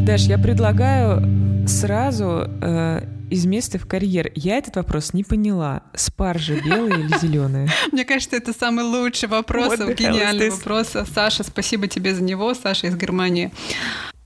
Даш, 0.06 0.22
я 0.22 0.38
предлагаю 0.38 1.66
сразу 1.66 2.48
э, 2.62 3.15
из 3.30 3.46
места 3.46 3.78
в 3.78 3.86
карьер. 3.86 4.30
Я 4.34 4.58
этот 4.58 4.76
вопрос 4.76 5.12
не 5.12 5.24
поняла. 5.24 5.82
Спаржа 5.94 6.60
белая 6.60 6.98
или 6.98 7.18
зеленая? 7.18 7.68
Мне 7.92 8.04
кажется, 8.04 8.36
это 8.36 8.52
самый 8.52 8.84
лучший 8.84 9.28
вопрос, 9.28 9.78
гениальный 9.78 10.50
вопрос. 10.50 10.94
Саша, 11.14 11.42
спасибо 11.42 11.88
тебе 11.88 12.14
за 12.14 12.22
него. 12.22 12.54
Саша 12.54 12.86
из 12.86 12.96
Германии. 12.96 13.52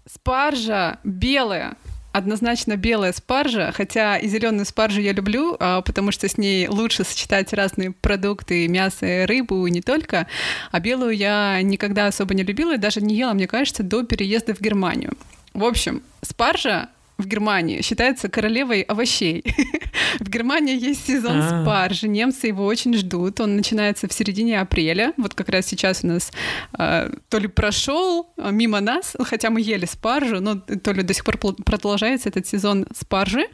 Спаржа 0.07 0.99
белая 1.04 1.76
однозначно 2.12 2.76
белая 2.76 3.12
спаржа, 3.12 3.73
хотя 3.73 4.16
и 4.16 4.28
зеленую 4.28 4.66
спаржу 4.66 5.00
я 5.00 5.12
люблю, 5.12 5.57
а, 5.59 5.80
потому 5.83 6.11
что 6.12 6.28
с 6.28 6.38
ней 6.38 6.69
лучше 6.69 7.04
сочетать 7.04 7.52
разные 7.52 7.92
продукты, 7.92 8.66
мясо, 8.69 9.26
рыбу 9.26 9.66
и 9.66 9.71
не 9.71 9.80
только. 9.80 10.26
А 10.71 10.80
белую 10.80 11.16
я 11.16 11.61
никогда 11.62 12.07
особо 12.07 12.35
не 12.35 12.42
любила 12.42 12.75
и 12.75 12.78
даже 12.78 13.00
не 13.00 13.14
ела, 13.14 13.33
мне 13.33 13.47
кажется, 13.47 13.83
до 13.83 14.02
переезда 14.02 14.54
в 14.54 14.61
Германию. 14.61 15.16
В 15.54 15.64
общем, 15.64 16.02
спаржа 16.23 16.88
в 17.20 17.26
Германии 17.26 17.82
считается 17.82 18.28
королевой 18.28 18.82
овощей. 18.82 19.44
в 20.20 20.28
Германии 20.28 20.78
есть 20.78 21.06
сезон 21.06 21.40
а. 21.40 21.62
спаржи, 21.62 22.08
немцы 22.08 22.48
его 22.48 22.64
очень 22.64 22.94
ждут. 22.94 23.40
Он 23.40 23.56
начинается 23.56 24.08
в 24.08 24.12
середине 24.12 24.60
апреля. 24.60 25.12
Вот 25.16 25.34
как 25.34 25.48
раз 25.48 25.66
сейчас 25.66 26.04
у 26.04 26.08
нас 26.08 26.32
э, 26.78 27.10
то 27.28 27.38
ли 27.38 27.48
прошел 27.48 28.32
а, 28.36 28.50
мимо 28.50 28.80
нас, 28.80 29.16
хотя 29.22 29.50
мы 29.50 29.60
ели 29.60 29.86
спаржу, 29.86 30.40
но 30.40 30.56
то 30.56 30.92
ли 30.92 31.02
до 31.02 31.14
сих 31.14 31.24
пор 31.24 31.38
продолжается 31.38 32.28
этот 32.28 32.46
сезон 32.46 32.86
спаржи. 32.94 33.46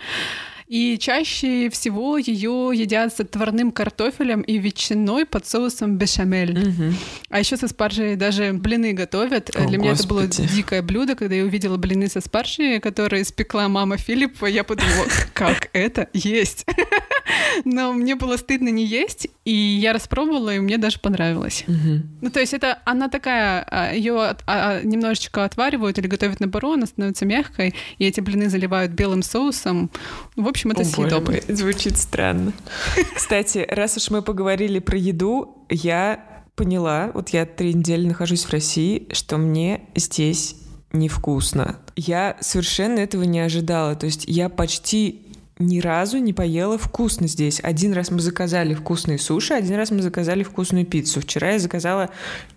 И 0.68 0.98
чаще 0.98 1.70
всего 1.70 2.18
ее 2.18 2.72
едят 2.74 3.14
с 3.14 3.20
отварным 3.20 3.70
картофелем 3.70 4.40
и 4.40 4.58
ветчиной 4.58 5.24
под 5.24 5.46
соусом 5.46 5.96
бешамель. 5.96 6.58
Угу. 6.58 6.94
А 7.30 7.38
еще 7.38 7.56
со 7.56 7.68
спаржей 7.68 8.16
даже 8.16 8.52
блины 8.52 8.92
готовят. 8.92 9.50
О, 9.54 9.66
Для 9.66 9.78
меня 9.78 9.92
это 9.92 10.06
было 10.06 10.26
дикое 10.26 10.82
блюдо, 10.82 11.14
когда 11.14 11.36
я 11.36 11.44
увидела 11.44 11.76
блины 11.76 12.08
со 12.08 12.20
спаржей, 12.20 12.80
которые 12.80 13.22
испекла 13.22 13.68
мама 13.68 13.96
Филиппа. 13.96 14.46
Я 14.46 14.64
подумала, 14.64 15.06
как 15.34 15.70
это 15.72 16.08
есть? 16.12 16.66
Но 17.64 17.92
мне 17.92 18.14
было 18.14 18.36
стыдно 18.36 18.68
не 18.68 18.84
есть, 18.84 19.28
и 19.44 19.52
я 19.52 19.92
распробовала, 19.92 20.54
и 20.54 20.58
мне 20.58 20.78
даже 20.78 20.98
понравилось. 20.98 21.64
Угу. 21.66 22.02
Ну, 22.22 22.30
то 22.30 22.40
есть 22.40 22.54
это 22.54 22.80
она 22.84 23.08
такая, 23.08 23.66
а, 23.68 23.92
ее 23.92 24.36
а, 24.46 24.80
немножечко 24.82 25.44
отваривают 25.44 25.98
или 25.98 26.06
готовят 26.06 26.40
на 26.40 26.48
пару, 26.48 26.72
она 26.72 26.86
становится 26.86 27.24
мягкой, 27.24 27.74
и 27.98 28.04
эти 28.04 28.20
блины 28.20 28.48
заливают 28.48 28.92
белым 28.92 29.22
соусом. 29.22 29.90
В 30.36 30.46
общем, 30.56 30.70
это 30.72 30.84
съедобно. 30.84 31.38
Звучит 31.48 31.98
странно. 31.98 32.52
Кстати, 33.14 33.66
раз 33.68 33.96
уж 33.96 34.10
мы 34.10 34.22
поговорили 34.22 34.78
про 34.78 34.98
еду, 34.98 35.66
я 35.68 36.44
поняла, 36.54 37.10
вот 37.12 37.28
я 37.30 37.46
три 37.46 37.74
недели 37.74 38.06
нахожусь 38.06 38.44
в 38.44 38.50
России, 38.50 39.06
что 39.12 39.36
мне 39.36 39.82
здесь 39.94 40.56
невкусно. 40.92 41.78
Я 41.96 42.36
совершенно 42.40 42.98
этого 42.98 43.24
не 43.24 43.40
ожидала. 43.40 43.94
То 43.94 44.06
есть 44.06 44.24
я 44.26 44.48
почти 44.48 45.25
ни 45.58 45.80
разу 45.80 46.18
не 46.18 46.32
поела 46.32 46.76
вкусно 46.76 47.26
здесь. 47.26 47.60
Один 47.62 47.94
раз 47.94 48.10
мы 48.10 48.20
заказали 48.20 48.74
вкусные 48.74 49.18
суши, 49.18 49.54
один 49.54 49.76
раз 49.76 49.90
мы 49.90 50.02
заказали 50.02 50.42
вкусную 50.42 50.84
пиццу. 50.84 51.22
Вчера 51.22 51.52
я 51.52 51.58
заказала 51.58 52.10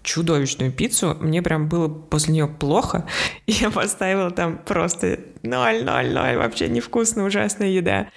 чудовищную 0.04 0.72
пиццу. 0.72 1.16
Мне 1.22 1.42
прям 1.42 1.70
было 1.70 1.88
после 1.88 2.34
нее 2.34 2.48
плохо. 2.48 3.06
И 3.46 3.54
я 3.54 3.72
поставила 3.72 4.32
там 4.32 4.58
просто 4.58 5.20
ноль, 5.44 5.84
ноль, 5.84 6.12
ноль. 6.12 6.36
Вообще 6.36 6.68
невкусная, 6.68 7.26
ужасная 7.26 7.70
еда. 7.70 8.10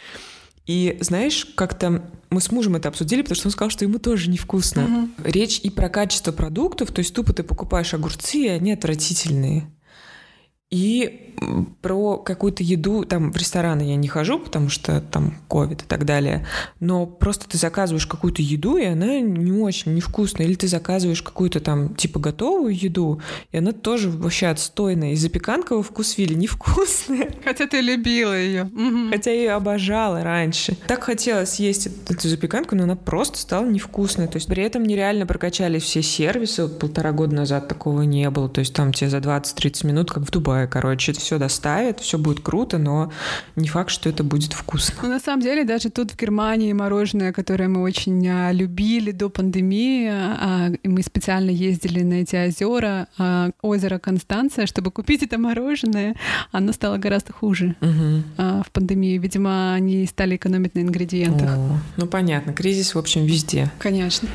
И 0.66 0.96
знаешь, 1.00 1.44
как-то 1.56 2.10
мы 2.30 2.40
с 2.40 2.50
мужем 2.50 2.76
это 2.76 2.88
обсудили, 2.88 3.22
потому 3.22 3.36
что 3.36 3.48
он 3.48 3.52
сказал, 3.52 3.70
что 3.70 3.84
ему 3.84 3.98
тоже 3.98 4.30
невкусно. 4.30 4.84
Угу. 4.84 5.30
Речь 5.30 5.60
и 5.60 5.70
про 5.70 5.88
качество 5.88 6.32
продуктов, 6.32 6.90
то 6.90 7.00
есть 7.00 7.14
тупо 7.14 7.32
ты 7.32 7.42
покупаешь 7.42 7.94
огурцы, 7.94 8.38
и 8.38 8.48
они 8.48 8.72
отвратительные. 8.72 9.70
И 10.70 11.31
про 11.80 12.16
какую-то 12.18 12.62
еду, 12.62 13.04
там 13.04 13.32
в 13.32 13.36
рестораны 13.36 13.82
я 13.82 13.96
не 13.96 14.08
хожу, 14.08 14.38
потому 14.38 14.68
что 14.68 15.00
там 15.00 15.34
ковид 15.48 15.82
и 15.82 15.86
так 15.86 16.04
далее, 16.04 16.46
но 16.80 17.06
просто 17.06 17.48
ты 17.48 17.58
заказываешь 17.58 18.06
какую-то 18.06 18.42
еду, 18.42 18.76
и 18.76 18.84
она 18.84 19.20
не 19.20 19.52
очень 19.52 19.94
невкусная, 19.94 20.46
или 20.46 20.54
ты 20.54 20.68
заказываешь 20.68 21.22
какую-то 21.22 21.60
там 21.60 21.94
типа 21.94 22.20
готовую 22.20 22.76
еду, 22.76 23.20
и 23.50 23.58
она 23.58 23.72
тоже 23.72 24.10
вообще 24.10 24.46
отстойная, 24.46 25.12
и 25.12 25.16
запеканка 25.16 25.76
во 25.76 25.82
вкусвиле 25.82 26.36
невкусная. 26.36 27.30
Хотя 27.44 27.66
ты 27.66 27.80
любила 27.80 28.38
ее. 28.38 28.70
Хотя 29.10 29.30
я 29.30 29.36
ее 29.36 29.52
обожала 29.52 30.22
раньше. 30.22 30.76
Так 30.86 31.04
хотелось 31.04 31.50
съесть 31.50 31.88
эту 32.08 32.28
запеканку, 32.28 32.76
но 32.76 32.84
она 32.84 32.96
просто 32.96 33.38
стала 33.38 33.66
невкусной. 33.66 34.28
То 34.28 34.36
есть 34.36 34.46
при 34.46 34.62
этом 34.62 34.84
нереально 34.84 35.26
прокачались 35.26 35.82
все 35.82 36.02
сервисы. 36.02 36.62
Вот 36.62 36.78
полтора 36.78 37.12
года 37.12 37.34
назад 37.34 37.68
такого 37.68 38.02
не 38.02 38.28
было. 38.30 38.48
То 38.48 38.60
есть 38.60 38.74
там 38.74 38.92
тебе 38.92 39.10
за 39.10 39.18
20-30 39.18 39.86
минут, 39.86 40.10
как 40.10 40.24
в 40.24 40.30
Дубае, 40.30 40.66
короче, 40.66 41.12
все 41.22 41.38
доставит, 41.38 42.00
все 42.00 42.18
будет 42.18 42.40
круто, 42.40 42.78
но 42.78 43.10
не 43.56 43.68
факт, 43.68 43.90
что 43.90 44.08
это 44.08 44.24
будет 44.24 44.52
вкусно. 44.52 44.94
Ну, 45.02 45.08
на 45.08 45.20
самом 45.20 45.42
деле, 45.42 45.64
даже 45.64 45.90
тут 45.90 46.12
в 46.12 46.16
Германии 46.16 46.72
мороженое, 46.72 47.32
которое 47.32 47.68
мы 47.68 47.82
очень 47.82 48.28
а, 48.28 48.52
любили 48.52 49.12
до 49.12 49.30
пандемии, 49.30 50.08
а, 50.10 50.70
мы 50.84 51.02
специально 51.02 51.50
ездили 51.50 52.02
на 52.02 52.14
эти 52.14 52.36
озера, 52.36 53.08
а, 53.18 53.50
озеро 53.62 53.98
Констанция, 53.98 54.66
чтобы 54.66 54.90
купить 54.90 55.22
это 55.22 55.38
мороженое, 55.38 56.16
оно 56.50 56.72
стало 56.72 56.98
гораздо 56.98 57.32
хуже 57.32 57.76
угу. 57.80 58.22
в 58.36 58.70
пандемии. 58.72 59.18
Видимо, 59.18 59.74
они 59.74 60.06
стали 60.06 60.36
экономить 60.36 60.74
на 60.74 60.80
ингредиентах. 60.80 61.50
О, 61.56 61.78
ну, 61.96 62.06
понятно, 62.06 62.52
кризис, 62.52 62.94
в 62.94 62.98
общем, 62.98 63.24
везде. 63.24 63.70
Конечно. 63.78 64.28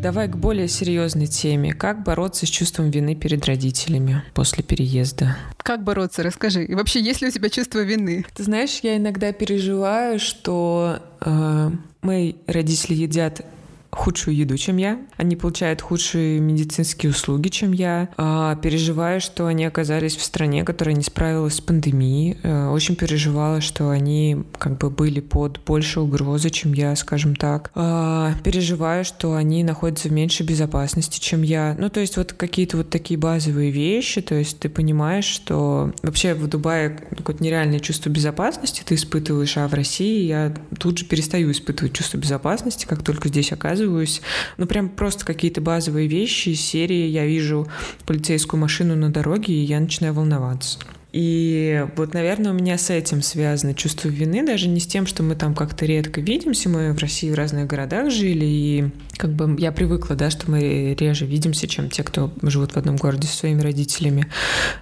Давай 0.00 0.28
к 0.28 0.36
более 0.36 0.68
серьезной 0.68 1.26
теме. 1.26 1.72
Как 1.72 2.04
бороться 2.04 2.46
с 2.46 2.48
чувством 2.48 2.88
вины 2.90 3.16
перед 3.16 3.44
родителями 3.44 4.22
после 4.32 4.62
переезда? 4.62 5.36
Как 5.56 5.82
бороться? 5.82 6.22
Расскажи. 6.22 6.64
И 6.64 6.74
вообще, 6.76 7.00
есть 7.00 7.20
ли 7.20 7.26
у 7.26 7.30
тебя 7.32 7.48
чувство 7.48 7.80
вины? 7.80 8.24
Ты 8.32 8.44
знаешь, 8.44 8.78
я 8.84 8.96
иногда 8.96 9.32
переживаю, 9.32 10.20
что 10.20 11.00
э, 11.20 11.70
мои 12.02 12.34
родители 12.46 12.94
едят 12.94 13.44
худшую 13.90 14.36
еду, 14.36 14.56
чем 14.56 14.76
я. 14.76 14.98
Они 15.16 15.34
получают 15.34 15.80
худшие 15.80 16.40
медицинские 16.40 17.10
услуги, 17.10 17.48
чем 17.48 17.72
я. 17.72 18.08
А, 18.16 18.56
переживаю, 18.56 19.20
что 19.20 19.46
они 19.46 19.64
оказались 19.64 20.16
в 20.16 20.22
стране, 20.22 20.64
которая 20.64 20.94
не 20.94 21.02
справилась 21.02 21.54
с 21.54 21.60
пандемией. 21.60 22.38
А, 22.42 22.70
очень 22.70 22.96
переживала, 22.96 23.60
что 23.60 23.90
они 23.90 24.44
как 24.58 24.78
бы 24.78 24.90
были 24.90 25.20
под 25.20 25.60
большей 25.64 26.02
угрозой, 26.02 26.50
чем 26.50 26.72
я, 26.74 26.94
скажем 26.96 27.34
так. 27.34 27.70
А, 27.74 28.34
переживаю, 28.44 29.04
что 29.04 29.34
они 29.34 29.64
находятся 29.64 30.08
в 30.08 30.12
меньшей 30.12 30.44
безопасности, 30.44 31.18
чем 31.18 31.42
я. 31.42 31.74
Ну, 31.78 31.88
то 31.88 32.00
есть 32.00 32.16
вот 32.16 32.32
какие-то 32.34 32.78
вот 32.78 32.90
такие 32.90 33.18
базовые 33.18 33.70
вещи. 33.70 34.20
То 34.20 34.34
есть 34.34 34.58
ты 34.58 34.68
понимаешь, 34.68 35.24
что 35.24 35.92
вообще 36.02 36.34
в 36.34 36.46
Дубае 36.46 36.90
какое-то 37.16 37.42
нереальное 37.42 37.80
чувство 37.80 38.10
безопасности 38.10 38.82
ты 38.84 38.96
испытываешь, 38.96 39.56
а 39.56 39.66
в 39.66 39.74
России 39.74 40.24
я 40.24 40.54
тут 40.78 40.98
же 40.98 41.04
перестаю 41.06 41.50
испытывать 41.50 41.94
чувство 41.94 42.18
безопасности, 42.18 42.86
как 42.86 43.02
только 43.02 43.28
здесь 43.28 43.52
оказываюсь. 43.52 43.77
Ну, 44.56 44.66
прям 44.66 44.88
просто 44.88 45.24
какие-то 45.24 45.60
базовые 45.60 46.08
вещи 46.08 46.50
из 46.50 46.60
серии 46.60 47.06
я 47.06 47.26
вижу 47.26 47.68
полицейскую 48.06 48.60
машину 48.60 48.96
на 48.96 49.10
дороге, 49.10 49.54
и 49.54 49.64
я 49.64 49.80
начинаю 49.80 50.14
волноваться. 50.14 50.78
И 51.12 51.86
вот, 51.96 52.12
наверное, 52.12 52.52
у 52.52 52.54
меня 52.54 52.76
с 52.76 52.90
этим 52.90 53.22
связано 53.22 53.72
чувство 53.72 54.08
вины, 54.08 54.44
даже 54.44 54.68
не 54.68 54.78
с 54.78 54.86
тем, 54.86 55.06
что 55.06 55.22
мы 55.22 55.36
там 55.36 55.54
как-то 55.54 55.86
редко 55.86 56.20
видимся, 56.20 56.68
мы 56.68 56.92
в 56.92 56.98
России 56.98 57.30
в 57.30 57.34
разных 57.34 57.66
городах 57.66 58.10
жили, 58.10 58.44
и 58.44 58.90
как 59.16 59.30
бы 59.32 59.56
я 59.58 59.72
привыкла, 59.72 60.16
да, 60.16 60.28
что 60.28 60.50
мы 60.50 60.94
реже 60.94 61.24
видимся, 61.24 61.66
чем 61.66 61.88
те, 61.88 62.02
кто 62.02 62.30
живут 62.42 62.72
в 62.72 62.76
одном 62.76 62.96
городе 62.96 63.26
со 63.26 63.38
своими 63.38 63.62
родителями. 63.62 64.26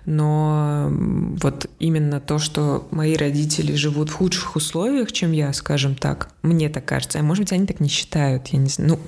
Но 0.05 0.89
вот 0.91 1.71
именно 1.79 2.21
то, 2.21 2.39
что 2.39 2.89
мои 2.91 3.15
родители 3.15 3.75
живут 3.75 4.11
в 4.11 4.15
худших 4.15 4.57
условиях, 4.57 5.13
чем 5.13 5.31
я, 5.31 5.53
скажем 5.53 5.95
так, 5.95 6.31
мне 6.43 6.69
так 6.69 6.85
кажется. 6.85 7.21
А 7.21 7.23
может 7.23 7.45
быть, 7.45 7.53
они 7.53 7.67
так 7.67 7.79
не 7.79 7.89
считают, 7.89 8.49
я 8.49 8.59
не 8.59 8.69
знаю. 8.69 8.99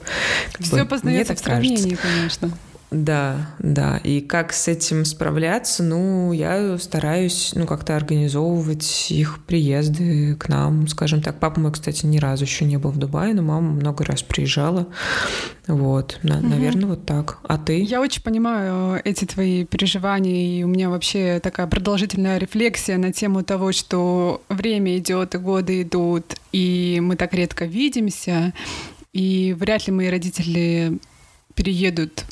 Ну, 0.58 0.64
Все 0.64 0.84
познается 0.84 1.34
в 1.34 1.38
сравнении, 1.40 1.96
кажется. 1.96 2.08
конечно. 2.40 2.58
Да, 2.90 3.54
да. 3.59 3.99
И 3.99 4.21
как 4.21 4.52
с 4.52 4.66
этим 4.66 5.04
справляться? 5.04 5.83
Ну, 5.83 6.33
я 6.33 6.78
стараюсь, 6.78 7.52
ну, 7.54 7.66
как-то 7.66 7.97
организовывать 7.97 9.11
их 9.11 9.45
приезды 9.45 10.35
к 10.37 10.49
нам, 10.49 10.88
скажем 10.88 11.21
так. 11.21 11.38
Папа 11.38 11.61
мой, 11.61 11.73
кстати, 11.73 12.07
ни 12.07 12.18
разу 12.18 12.45
еще 12.45 12.64
не 12.64 12.78
был 12.78 12.90
в 12.90 12.99
Дубае, 12.99 13.35
но 13.35 13.42
мама 13.42 13.73
много 13.73 14.04
раз 14.04 14.23
приезжала. 14.23 14.88
Вот, 15.66 16.18
на, 16.23 16.38
угу. 16.38 16.47
наверное, 16.47 16.87
вот 16.87 17.04
так. 17.04 17.40
А 17.42 17.59
ты? 17.59 17.83
Я 17.83 18.00
очень 18.00 18.23
понимаю 18.23 18.97
э, 18.97 19.00
эти 19.04 19.26
твои 19.26 19.66
переживания, 19.66 20.61
и 20.61 20.62
у 20.62 20.68
меня 20.68 20.88
вообще 20.88 21.40
такая 21.42 21.66
продолжительная 21.66 22.38
рефлексия 22.38 22.97
на 22.97 23.12
тему 23.12 23.45
того, 23.45 23.73
что 23.73 24.40
время 24.49 24.97
идет, 24.97 25.35
и 25.35 25.38
годы 25.38 25.83
идут, 25.83 26.37
и 26.52 27.00
мы 27.02 27.16
так 27.16 27.35
редко 27.35 27.66
видимся, 27.66 28.54
и 29.12 29.54
вряд 29.59 29.87
ли 29.87 29.92
мои 29.92 30.09
родители 30.09 30.99
переедут 31.54 32.25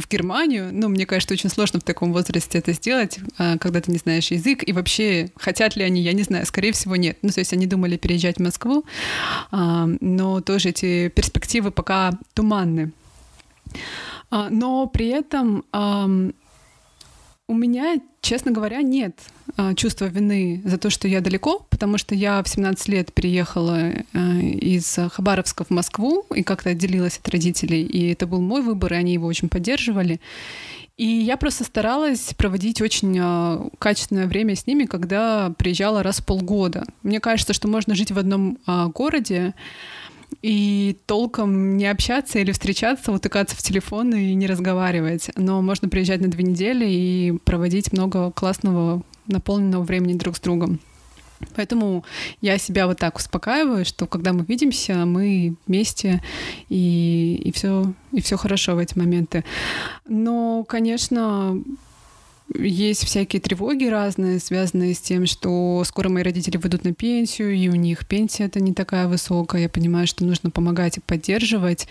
в 0.00 0.08
Германию. 0.08 0.70
Ну, 0.72 0.88
мне 0.88 1.06
кажется, 1.06 1.34
очень 1.34 1.50
сложно 1.50 1.80
в 1.80 1.84
таком 1.84 2.12
возрасте 2.12 2.58
это 2.58 2.72
сделать, 2.72 3.18
а, 3.38 3.58
когда 3.58 3.80
ты 3.80 3.90
не 3.90 3.98
знаешь 3.98 4.30
язык. 4.30 4.66
И 4.66 4.72
вообще, 4.72 5.30
хотят 5.36 5.76
ли 5.76 5.84
они, 5.84 6.00
я 6.00 6.12
не 6.12 6.22
знаю, 6.22 6.46
скорее 6.46 6.72
всего, 6.72 6.96
нет. 6.96 7.18
Ну, 7.22 7.30
то 7.30 7.40
есть 7.40 7.52
они 7.52 7.66
думали 7.66 7.96
переезжать 7.96 8.36
в 8.36 8.42
Москву, 8.42 8.84
а, 9.50 9.88
но 10.00 10.40
тоже 10.40 10.70
эти 10.70 11.08
перспективы 11.08 11.70
пока 11.70 12.12
туманны. 12.34 12.92
А, 14.30 14.48
но 14.50 14.86
при 14.86 15.08
этом 15.08 15.64
у 17.50 17.54
меня, 17.54 17.96
честно 18.20 18.52
говоря, 18.52 18.80
нет 18.80 19.18
а, 19.56 19.74
чувства 19.74 20.04
вины 20.04 20.62
за 20.64 20.78
то, 20.78 20.88
что 20.88 21.08
я 21.08 21.20
далеко, 21.20 21.66
потому 21.68 21.98
что 21.98 22.14
я 22.14 22.40
в 22.44 22.48
17 22.48 22.88
лет 22.88 23.12
переехала 23.12 23.90
а, 24.14 24.18
из 24.38 24.96
Хабаровска 25.10 25.64
в 25.64 25.70
Москву 25.70 26.24
и 26.32 26.44
как-то 26.44 26.70
отделилась 26.70 27.18
от 27.18 27.28
родителей, 27.28 27.82
и 27.82 28.12
это 28.12 28.28
был 28.28 28.40
мой 28.40 28.62
выбор, 28.62 28.92
и 28.92 28.96
они 28.96 29.14
его 29.14 29.26
очень 29.26 29.48
поддерживали. 29.48 30.20
И 30.96 31.06
я 31.06 31.36
просто 31.36 31.64
старалась 31.64 32.34
проводить 32.36 32.80
очень 32.80 33.18
а, 33.20 33.68
качественное 33.80 34.28
время 34.28 34.54
с 34.54 34.68
ними, 34.68 34.84
когда 34.84 35.52
приезжала 35.58 36.04
раз 36.04 36.20
в 36.20 36.26
полгода. 36.26 36.84
Мне 37.02 37.18
кажется, 37.18 37.52
что 37.52 37.66
можно 37.66 37.96
жить 37.96 38.12
в 38.12 38.18
одном 38.18 38.58
городе, 38.94 39.54
и 40.42 40.96
толком 41.06 41.76
не 41.76 41.86
общаться 41.86 42.38
или 42.38 42.52
встречаться, 42.52 43.12
утыкаться 43.12 43.56
в 43.56 43.62
телефон 43.62 44.14
и 44.14 44.34
не 44.34 44.46
разговаривать. 44.46 45.30
Но 45.36 45.60
можно 45.62 45.88
приезжать 45.88 46.20
на 46.20 46.28
две 46.28 46.44
недели 46.44 46.86
и 46.88 47.38
проводить 47.44 47.92
много 47.92 48.30
классного, 48.30 49.02
наполненного 49.26 49.82
времени 49.82 50.14
друг 50.14 50.36
с 50.36 50.40
другом. 50.40 50.80
Поэтому 51.56 52.04
я 52.40 52.58
себя 52.58 52.86
вот 52.86 52.98
так 52.98 53.16
успокаиваю, 53.16 53.84
что 53.84 54.06
когда 54.06 54.32
мы 54.32 54.44
видимся, 54.44 55.06
мы 55.06 55.54
вместе, 55.66 56.22
и, 56.68 57.40
и 57.42 57.52
все 57.52 57.92
и 58.12 58.20
все 58.20 58.36
хорошо 58.36 58.74
в 58.74 58.78
эти 58.78 58.98
моменты. 58.98 59.44
Но, 60.06 60.64
конечно, 60.64 61.62
есть 62.54 63.04
всякие 63.04 63.40
тревоги 63.40 63.84
разные, 63.84 64.40
связанные 64.40 64.94
с 64.94 65.00
тем, 65.00 65.26
что 65.26 65.82
скоро 65.84 66.08
мои 66.08 66.22
родители 66.22 66.56
выйдут 66.56 66.84
на 66.84 66.92
пенсию, 66.92 67.54
и 67.54 67.68
у 67.68 67.74
них 67.74 68.06
пенсия 68.06 68.44
это 68.44 68.60
не 68.60 68.74
такая 68.74 69.08
высокая. 69.08 69.62
Я 69.62 69.68
понимаю, 69.68 70.06
что 70.06 70.24
нужно 70.24 70.50
помогать 70.50 70.98
и 70.98 71.00
поддерживать. 71.00 71.86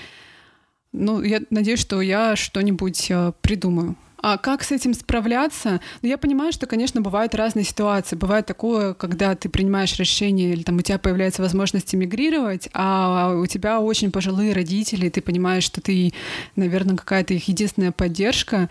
Ну, 0.91 1.22
я 1.22 1.41
надеюсь, 1.50 1.80
что 1.80 2.02
я 2.02 2.36
что-нибудь 2.36 3.08
э, 3.10 3.32
придумаю. 3.41 3.95
А 4.22 4.38
как 4.38 4.63
с 4.63 4.72
этим 4.72 4.93
справляться? 4.93 5.80
Ну, 6.02 6.10
я 6.10 6.17
понимаю, 6.17 6.52
что, 6.52 6.67
конечно, 6.67 7.00
бывают 7.00 7.34
разные 7.36 7.63
ситуации. 7.63 8.17
Бывает 8.17 8.45
такое, 8.45 8.93
когда 8.93 9.34
ты 9.36 9.48
принимаешь 9.48 9.98
решение, 9.98 10.52
или 10.52 10.63
там 10.63 10.78
у 10.78 10.82
тебя 10.82 10.98
появляется 11.00 11.41
возможность 11.41 11.95
эмигрировать, 11.95 12.69
а 12.74 13.34
у 13.34 13.45
тебя 13.45 13.80
очень 13.80 14.12
пожилые 14.12 14.54
родители, 14.54 15.08
и 15.08 15.10
ты 15.10 15.22
понимаешь, 15.22 15.63
что 15.63 15.80
ты, 15.80 16.13
наверное, 16.58 16.98
какая-то 16.98 17.34
их 17.34 17.48
единственная 17.48 17.93
поддержка. 17.93 18.69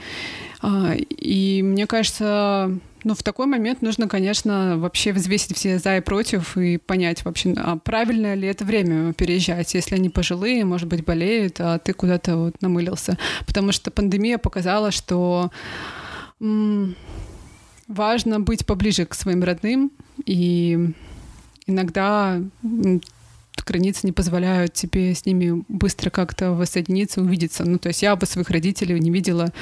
А, 0.60 0.94
и 0.94 1.62
мне 1.62 1.86
кажется, 1.86 2.78
ну, 3.04 3.14
в 3.14 3.22
такой 3.22 3.46
момент 3.46 3.80
нужно, 3.82 4.08
конечно, 4.08 4.76
вообще 4.78 5.12
взвесить 5.12 5.56
все 5.56 5.78
за 5.78 5.98
и 5.98 6.00
против 6.00 6.56
и 6.56 6.78
понять 6.78 7.24
вообще, 7.24 7.54
а 7.56 7.76
правильно 7.76 8.34
ли 8.34 8.48
это 8.48 8.64
время 8.64 9.12
переезжать, 9.12 9.74
если 9.74 9.94
они 9.94 10.08
пожилые, 10.08 10.64
может 10.64 10.88
быть, 10.88 11.04
болеют, 11.04 11.60
а 11.60 11.78
ты 11.78 11.92
куда-то 11.92 12.36
вот 12.36 12.60
намылился. 12.60 13.16
Потому 13.46 13.72
что 13.72 13.90
пандемия 13.90 14.38
показала, 14.38 14.90
что 14.90 15.50
м- 16.40 16.96
важно 17.86 18.40
быть 18.40 18.66
поближе 18.66 19.06
к 19.06 19.14
своим 19.14 19.44
родным, 19.44 19.92
и 20.26 20.92
иногда 21.66 22.40
границы 23.64 24.06
не 24.06 24.12
позволяют 24.12 24.72
тебе 24.72 25.14
с 25.14 25.26
ними 25.26 25.62
быстро 25.68 26.10
как-то 26.10 26.52
воссоединиться, 26.52 27.20
увидеться. 27.20 27.64
Ну, 27.64 27.78
то 27.78 27.88
есть 27.88 28.02
я 28.02 28.16
бы 28.16 28.26
своих 28.26 28.50
родителей 28.50 28.98
не 28.98 29.10
видела 29.10 29.52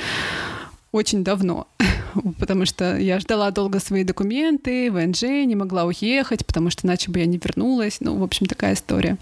очень 0.93 1.25
давно, 1.25 1.69
потому 2.39 2.67
что 2.67 2.99
я 2.99 3.21
ждала 3.21 3.51
долго 3.51 3.81
свои 3.81 4.05
документы, 4.05 4.91
ВНЖ, 4.91 5.23
не 5.23 5.57
могла 5.57 5.85
уехать, 5.85 6.47
потому 6.47 6.71
что 6.71 6.87
иначе 6.87 7.11
бы 7.11 7.19
я 7.19 7.27
не 7.27 7.39
вернулась. 7.39 7.99
Ну, 8.01 8.17
в 8.17 8.23
общем, 8.23 8.47
такая 8.47 8.75
история. 8.75 9.19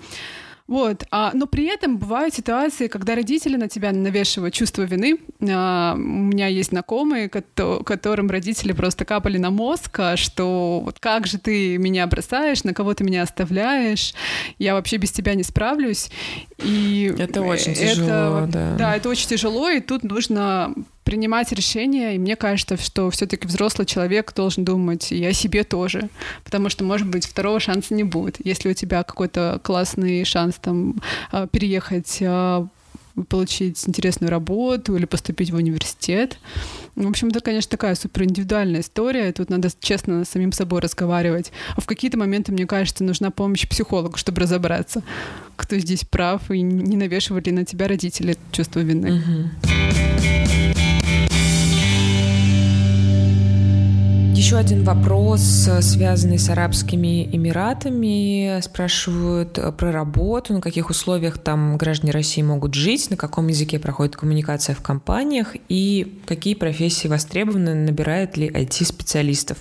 Вот. 0.66 1.04
А, 1.10 1.32
но 1.34 1.46
при 1.46 1.66
этом 1.66 1.98
бывают 1.98 2.34
ситуации, 2.34 2.86
когда 2.86 3.14
родители 3.14 3.56
на 3.56 3.68
тебя 3.68 3.92
навешивают 3.92 4.54
чувство 4.54 4.82
вины. 4.82 5.18
А, 5.46 5.92
у 5.94 5.98
меня 5.98 6.46
есть 6.46 6.70
знакомые, 6.70 7.28
которым 7.28 8.30
родители 8.30 8.72
просто 8.72 9.04
капали 9.04 9.36
на 9.36 9.50
мозг, 9.50 9.98
а 9.98 10.16
что 10.16 10.80
вот 10.82 10.98
как 11.00 11.26
же 11.26 11.38
ты 11.38 11.76
меня 11.76 12.06
бросаешь, 12.06 12.64
на 12.64 12.72
кого 12.72 12.94
ты 12.94 13.04
меня 13.04 13.22
оставляешь, 13.22 14.14
я 14.58 14.74
вообще 14.74 14.96
без 14.96 15.12
тебя 15.12 15.34
не 15.34 15.42
справлюсь. 15.42 16.10
И 16.58 17.12
это 17.18 17.42
очень 17.42 17.74
тяжело, 17.74 18.46
да. 18.46 18.76
Да, 18.76 18.96
это 18.96 19.08
очень 19.08 19.28
тяжело, 19.28 19.68
и 19.68 19.80
тут 19.80 20.04
нужно 20.04 20.74
принимать 21.04 21.52
решения, 21.52 22.14
и 22.14 22.18
мне 22.18 22.34
кажется, 22.34 22.76
что 22.76 23.10
все-таки 23.10 23.46
взрослый 23.46 23.86
человек 23.86 24.32
должен 24.34 24.64
думать 24.64 25.12
и 25.12 25.24
о 25.24 25.32
себе 25.32 25.64
тоже, 25.64 26.08
потому 26.44 26.70
что, 26.70 26.82
может 26.84 27.06
быть, 27.06 27.26
второго 27.26 27.60
шанса 27.60 27.94
не 27.94 28.04
будет. 28.04 28.36
Если 28.44 28.70
у 28.70 28.74
тебя 28.74 29.02
какой-то 29.02 29.60
классный 29.62 30.24
шанс 30.24 30.56
там 30.56 31.02
а, 31.30 31.46
переехать 31.46 32.18
а, 32.22 32.66
получить 33.28 33.82
интересную 33.86 34.30
работу 34.30 34.96
или 34.96 35.04
поступить 35.04 35.50
в 35.50 35.56
университет. 35.56 36.38
В 36.96 37.08
общем, 37.08 37.28
это, 37.28 37.40
конечно, 37.40 37.70
такая 37.70 37.94
супер 37.94 38.24
индивидуальная 38.24 38.80
история. 38.80 39.32
Тут 39.32 39.50
надо 39.50 39.68
честно 39.80 40.24
с 40.24 40.30
самим 40.30 40.52
собой 40.52 40.80
разговаривать. 40.80 41.52
А 41.76 41.80
в 41.80 41.86
какие-то 41.86 42.18
моменты, 42.18 42.52
мне 42.52 42.66
кажется, 42.66 43.04
нужна 43.04 43.30
помощь 43.30 43.68
психолога, 43.68 44.18
чтобы 44.18 44.42
разобраться, 44.42 45.02
кто 45.56 45.78
здесь 45.78 46.04
прав 46.04 46.50
и 46.50 46.60
не 46.60 46.96
навешивали 46.96 47.50
на 47.50 47.64
тебя 47.64 47.88
родители 47.88 48.36
чувство 48.52 48.80
вины. 48.80 49.18
Угу. 49.18 50.63
Еще 54.34 54.56
один 54.56 54.82
вопрос, 54.82 55.68
э, 55.68 55.80
связанный 55.80 56.40
с 56.40 56.50
Арабскими 56.50 57.24
Эмиратами. 57.34 58.60
Спрашивают 58.62 59.56
э, 59.58 59.70
про 59.70 59.92
работу, 59.92 60.52
на 60.52 60.60
каких 60.60 60.90
условиях 60.90 61.38
там 61.38 61.78
граждане 61.78 62.10
России 62.10 62.42
могут 62.42 62.74
жить, 62.74 63.10
на 63.10 63.16
каком 63.16 63.46
языке 63.46 63.78
проходит 63.78 64.16
коммуникация 64.16 64.74
в 64.74 64.82
компаниях 64.82 65.54
и 65.68 66.20
какие 66.26 66.54
профессии 66.54 67.06
востребованы, 67.06 67.74
набирает 67.74 68.36
ли 68.36 68.48
IT-специалистов. 68.48 69.58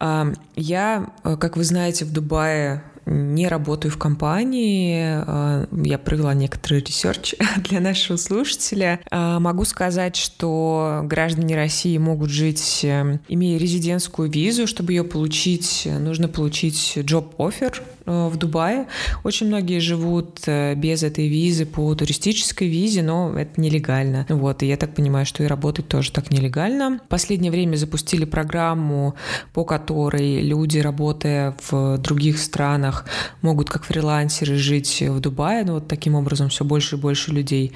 Я, 0.00 1.10
э, 1.24 1.36
как 1.36 1.56
вы 1.56 1.64
знаете, 1.64 2.04
в 2.04 2.12
Дубае 2.12 2.84
не 3.08 3.48
работаю 3.48 3.92
в 3.92 3.98
компании. 3.98 5.02
А, 5.04 5.66
я 5.72 5.98
провела 5.98 6.34
некоторый 6.34 6.80
research 6.80 7.34
для 7.68 7.80
нашего 7.80 8.16
слушателя. 8.16 9.00
А, 9.10 9.40
могу 9.40 9.64
сказать, 9.64 10.16
что 10.16 11.00
граждане 11.04 11.56
России 11.56 11.96
могут 11.98 12.30
жить, 12.30 12.80
э, 12.84 13.18
имея 13.28 13.58
резидентскую 13.58 14.30
визу. 14.30 14.66
Чтобы 14.66 14.92
ее 14.92 15.04
получить, 15.04 15.88
нужно 15.98 16.28
получить 16.28 16.94
job 16.96 17.36
offer 17.38 17.74
Э, 18.08 18.28
в 18.28 18.36
Дубае. 18.36 18.86
Очень 19.22 19.48
многие 19.48 19.80
живут 19.80 20.40
э, 20.46 20.74
без 20.74 21.02
этой 21.02 21.28
визы 21.28 21.66
по 21.66 21.94
туристической 21.94 22.66
визе, 22.66 23.02
но 23.02 23.38
это 23.38 23.60
нелегально. 23.60 24.24
Вот, 24.30 24.62
и 24.62 24.66
я 24.66 24.78
так 24.78 24.94
понимаю, 24.94 25.26
что 25.26 25.42
и 25.42 25.46
работать 25.46 25.88
тоже 25.88 26.10
так 26.10 26.30
нелегально. 26.30 27.00
В 27.04 27.08
последнее 27.08 27.52
время 27.52 27.76
запустили 27.76 28.24
программу, 28.24 29.14
по 29.52 29.64
которой 29.64 30.40
люди, 30.40 30.78
работая 30.78 31.54
в 31.68 31.98
других 31.98 32.38
странах, 32.38 32.97
могут 33.42 33.70
как 33.70 33.84
фрилансеры 33.84 34.56
жить 34.56 35.02
в 35.02 35.20
Дубае. 35.20 35.64
Ну, 35.64 35.74
вот 35.74 35.88
таким 35.88 36.14
образом 36.14 36.48
все 36.48 36.64
больше 36.64 36.96
и 36.96 36.98
больше 36.98 37.32
людей 37.32 37.72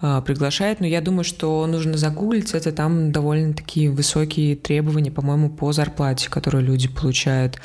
э, 0.00 0.22
приглашают. 0.24 0.80
Но 0.80 0.86
я 0.86 1.00
думаю, 1.00 1.24
что 1.24 1.66
нужно 1.66 1.96
загуглить 1.96 2.52
это. 2.52 2.72
Там 2.72 3.12
довольно 3.12 3.54
такие 3.54 3.90
высокие 3.90 4.56
требования, 4.56 5.10
по-моему, 5.10 5.50
по 5.50 5.72
зарплате, 5.72 6.28
которую 6.28 6.64
люди 6.64 6.88
получают. 6.88 7.58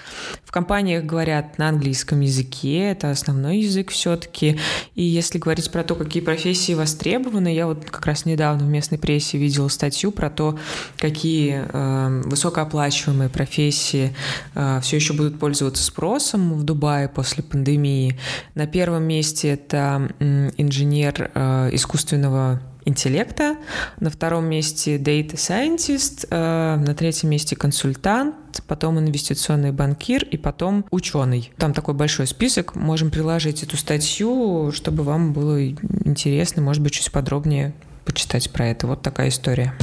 В 0.43 0.51
компаниях 0.51 1.03
говорят 1.03 1.57
на 1.57 1.69
английском 1.69 2.21
языке, 2.21 2.91
это 2.91 3.11
основной 3.11 3.59
язык 3.59 3.91
все-таки. 3.91 4.59
И 4.95 5.03
если 5.03 5.37
говорить 5.37 5.71
про 5.71 5.83
то, 5.83 5.95
какие 5.95 6.21
профессии 6.21 6.73
востребованы, 6.73 7.53
я 7.53 7.67
вот 7.67 7.85
как 7.89 8.05
раз 8.05 8.25
недавно 8.25 8.65
в 8.65 8.69
местной 8.69 8.97
прессе 8.97 9.37
видела 9.37 9.67
статью 9.67 10.11
про 10.11 10.29
то, 10.29 10.57
какие 10.97 11.65
э, 11.67 12.21
высокооплачиваемые 12.25 13.29
профессии 13.29 14.15
э, 14.53 14.79
все 14.81 14.95
еще 14.95 15.13
будут 15.13 15.39
пользоваться 15.39 15.83
спросом 15.83 16.53
в 16.53 16.63
Дубае 16.63 16.94
после 17.13 17.43
пандемии. 17.43 18.17
На 18.55 18.67
первом 18.67 19.03
месте 19.03 19.53
это 19.53 20.09
инженер 20.57 21.31
э, 21.33 21.69
искусственного 21.73 22.61
интеллекта, 22.85 23.57
на 23.99 24.09
втором 24.09 24.45
месте 24.45 24.97
data 24.97 25.33
scientist, 25.33 26.27
э, 26.29 26.75
на 26.77 26.93
третьем 26.93 27.29
месте 27.29 27.55
консультант, 27.55 28.35
потом 28.67 28.99
инвестиционный 28.99 29.71
банкир 29.71 30.23
и 30.23 30.37
потом 30.37 30.85
ученый. 30.91 31.51
Там 31.57 31.73
такой 31.73 31.95
большой 31.95 32.27
список. 32.27 32.75
Можем 32.75 33.11
приложить 33.11 33.63
эту 33.63 33.75
статью, 33.75 34.71
чтобы 34.71 35.03
вам 35.03 35.33
было 35.33 35.67
интересно, 35.67 36.61
может 36.61 36.81
быть, 36.81 36.93
чуть 36.93 37.11
подробнее 37.11 37.73
почитать 38.05 38.51
про 38.51 38.67
это. 38.67 38.87
Вот 38.87 39.01
такая 39.01 39.29
история. 39.29 39.73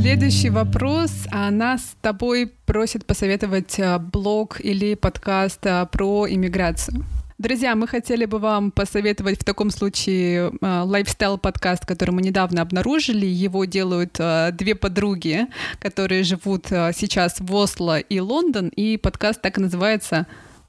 Следующий 0.00 0.48
вопрос. 0.48 1.10
А 1.32 1.50
нас 1.50 1.82
с 1.82 1.96
тобой 2.00 2.52
просят 2.66 3.04
посоветовать 3.04 3.80
э, 3.80 3.98
блог 3.98 4.60
или 4.60 4.94
подкаст 4.94 5.66
э, 5.66 5.86
про 5.90 6.24
иммиграцию. 6.28 7.04
Друзья, 7.36 7.74
мы 7.74 7.88
хотели 7.88 8.24
бы 8.24 8.38
вам 8.38 8.70
посоветовать 8.70 9.40
в 9.40 9.44
таком 9.44 9.70
случае 9.70 10.52
лайфстайл-подкаст, 10.60 11.84
который 11.84 12.12
мы 12.12 12.22
недавно 12.22 12.62
обнаружили. 12.62 13.26
Его 13.26 13.64
делают 13.64 14.20
две 14.52 14.74
подруги, 14.76 15.46
которые 15.80 16.22
живут 16.22 16.66
сейчас 16.66 17.40
в 17.40 17.52
Осло 17.52 17.98
и 17.98 18.20
Лондон, 18.20 18.68
и 18.68 18.96
подкаст 18.96 19.42
так 19.42 19.58
и 19.58 19.60
называется 19.60 20.26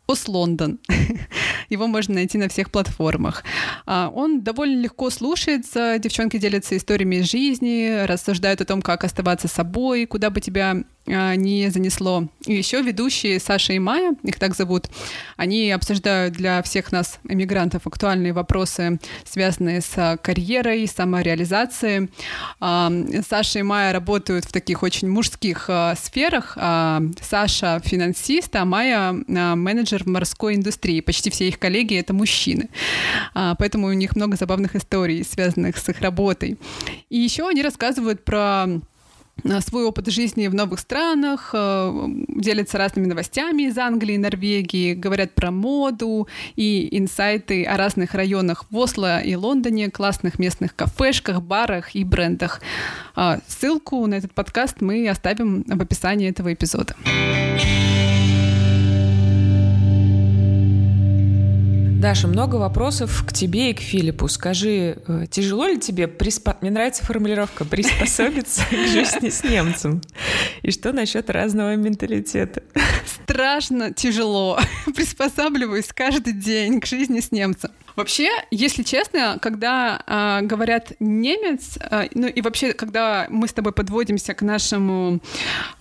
Ос 0.10 0.28
Лондон. 0.28 0.80
Его 1.70 1.86
можно 1.86 2.16
найти 2.16 2.40
на 2.40 2.50
всех 2.50 2.72
платформах. 2.72 3.44
А, 3.86 4.10
он 4.10 4.42
довольно 4.42 4.82
легко 4.82 5.12
слушается. 5.12 6.00
Девчонки 6.00 6.40
делятся 6.40 6.76
историями 6.76 7.18
из 7.18 7.30
жизни, 7.30 8.06
рассуждают 8.06 8.60
о 8.60 8.66
том, 8.66 8.82
как 8.82 9.04
оставаться 9.04 9.48
собой, 9.48 10.08
куда 10.08 10.32
бы 10.32 10.42
тебя 10.42 10.78
не 11.06 11.70
занесло. 11.70 12.28
И 12.46 12.54
еще 12.54 12.82
ведущие 12.82 13.40
Саша 13.40 13.74
и 13.74 13.80
Майя, 13.80 14.16
их 14.24 14.38
так 14.38 14.56
зовут, 14.56 14.90
они 15.38 15.72
обсуждают 15.72 16.36
для 16.36 16.62
всех 16.62 16.92
нас, 16.92 17.20
иммигрантов, 17.28 17.88
актуальные 17.88 18.34
вопросы, 18.34 19.00
связанные 19.24 19.82
с 19.82 20.20
карьерой, 20.22 20.88
самореализацией. 20.88 22.10
А, 22.60 22.92
Саша 23.28 23.60
и 23.60 23.64
Майя 23.64 23.92
работают 23.94 24.46
в 24.46 24.52
таких 24.52 24.84
очень 24.84 25.10
мужских 25.10 25.70
сферах. 25.98 26.58
Саша 27.22 27.82
финансист, 27.84 28.56
а 28.56 28.66
Майя 28.66 29.14
менеджер 29.28 30.04
в 30.04 30.08
морской 30.08 30.56
индустрии. 30.56 31.02
Почти 31.02 31.30
все 31.30 31.48
их 31.48 31.60
коллеги— 31.60 31.96
это 32.00 32.14
мужчины. 32.14 32.70
А, 33.34 33.56
поэтому 33.56 33.88
у 33.88 33.94
них 33.94 34.16
много 34.16 34.38
забавных 34.38 34.76
историй, 34.76 35.24
связанных 35.24 35.78
с 35.78 35.90
их 35.90 36.02
работой. 36.02 36.58
И 37.10 37.18
еще 37.18 37.48
они 37.48 37.62
рассказывают 37.62 38.26
про 38.26 38.40
а, 38.40 38.82
свой 39.62 39.86
опыт 39.86 40.08
жизни 40.08 40.48
в 40.48 40.54
новых 40.54 40.80
странах, 40.80 41.52
а, 41.54 41.94
делятся 42.28 42.78
разными 42.78 43.08
новостями 43.08 43.64
из 43.64 43.78
Англии 43.78 44.16
и 44.16 44.18
Норвегии, 44.18 44.94
говорят 44.94 45.34
про 45.34 45.52
моду 45.52 46.28
и 46.56 46.98
инсайты 46.98 47.66
о 47.66 47.78
разных 47.78 48.14
районах 48.14 48.66
в 48.70 48.78
Осло 48.78 49.22
и 49.22 49.36
Лондоне, 49.36 49.90
классных 49.90 50.40
местных 50.40 50.76
кафешках, 50.76 51.42
барах 51.42 51.96
и 51.96 52.04
брендах. 52.04 52.62
Ссылку 53.48 54.06
на 54.08 54.16
этот 54.16 54.34
подкаст 54.34 54.82
мы 54.82 55.08
оставим 55.10 55.64
в 55.64 55.82
описании 55.82 56.30
этого 56.30 56.54
эпизода. 56.54 56.96
Даша, 62.00 62.30
много 62.30 62.56
вопросов 62.56 63.26
к 63.28 63.34
тебе 63.34 63.72
и 63.72 63.74
к 63.74 63.82
Филиппу. 63.82 64.30
Скажи, 64.30 65.00
э, 65.06 65.26
тяжело 65.30 65.68
ли 65.68 65.78
тебе, 65.78 66.08
приспо... 66.08 66.56
мне 66.62 66.72
нравится 66.72 67.04
формулировка, 67.04 67.66
приспособиться 67.66 68.64
к 68.70 68.72
жизни 68.72 69.28
с 69.28 69.44
немцем? 69.44 70.02
И 70.62 70.72
что 70.72 70.94
насчет 70.94 71.30
разного 71.30 71.76
менталитета? 71.76 72.64
Страшно 73.06 73.94
тяжело. 73.94 74.58
Приспосабливаюсь 74.96 75.90
каждый 75.94 76.32
день 76.32 76.80
к 76.80 76.86
жизни 76.86 77.20
с 77.20 77.34
немцем. 77.34 77.72
Вообще, 78.00 78.30
если 78.50 78.84
честно, 78.84 79.38
когда 79.42 80.02
э, 80.08 80.46
говорят 80.46 80.94
немец, 81.02 81.78
э, 81.82 82.08
ну 82.14 82.28
и 82.28 82.42
вообще, 82.42 82.72
когда 82.72 83.28
мы 83.30 83.46
с 83.46 83.52
тобой 83.52 83.74
подводимся 83.74 84.34
к 84.34 84.42
нашему, 84.42 85.20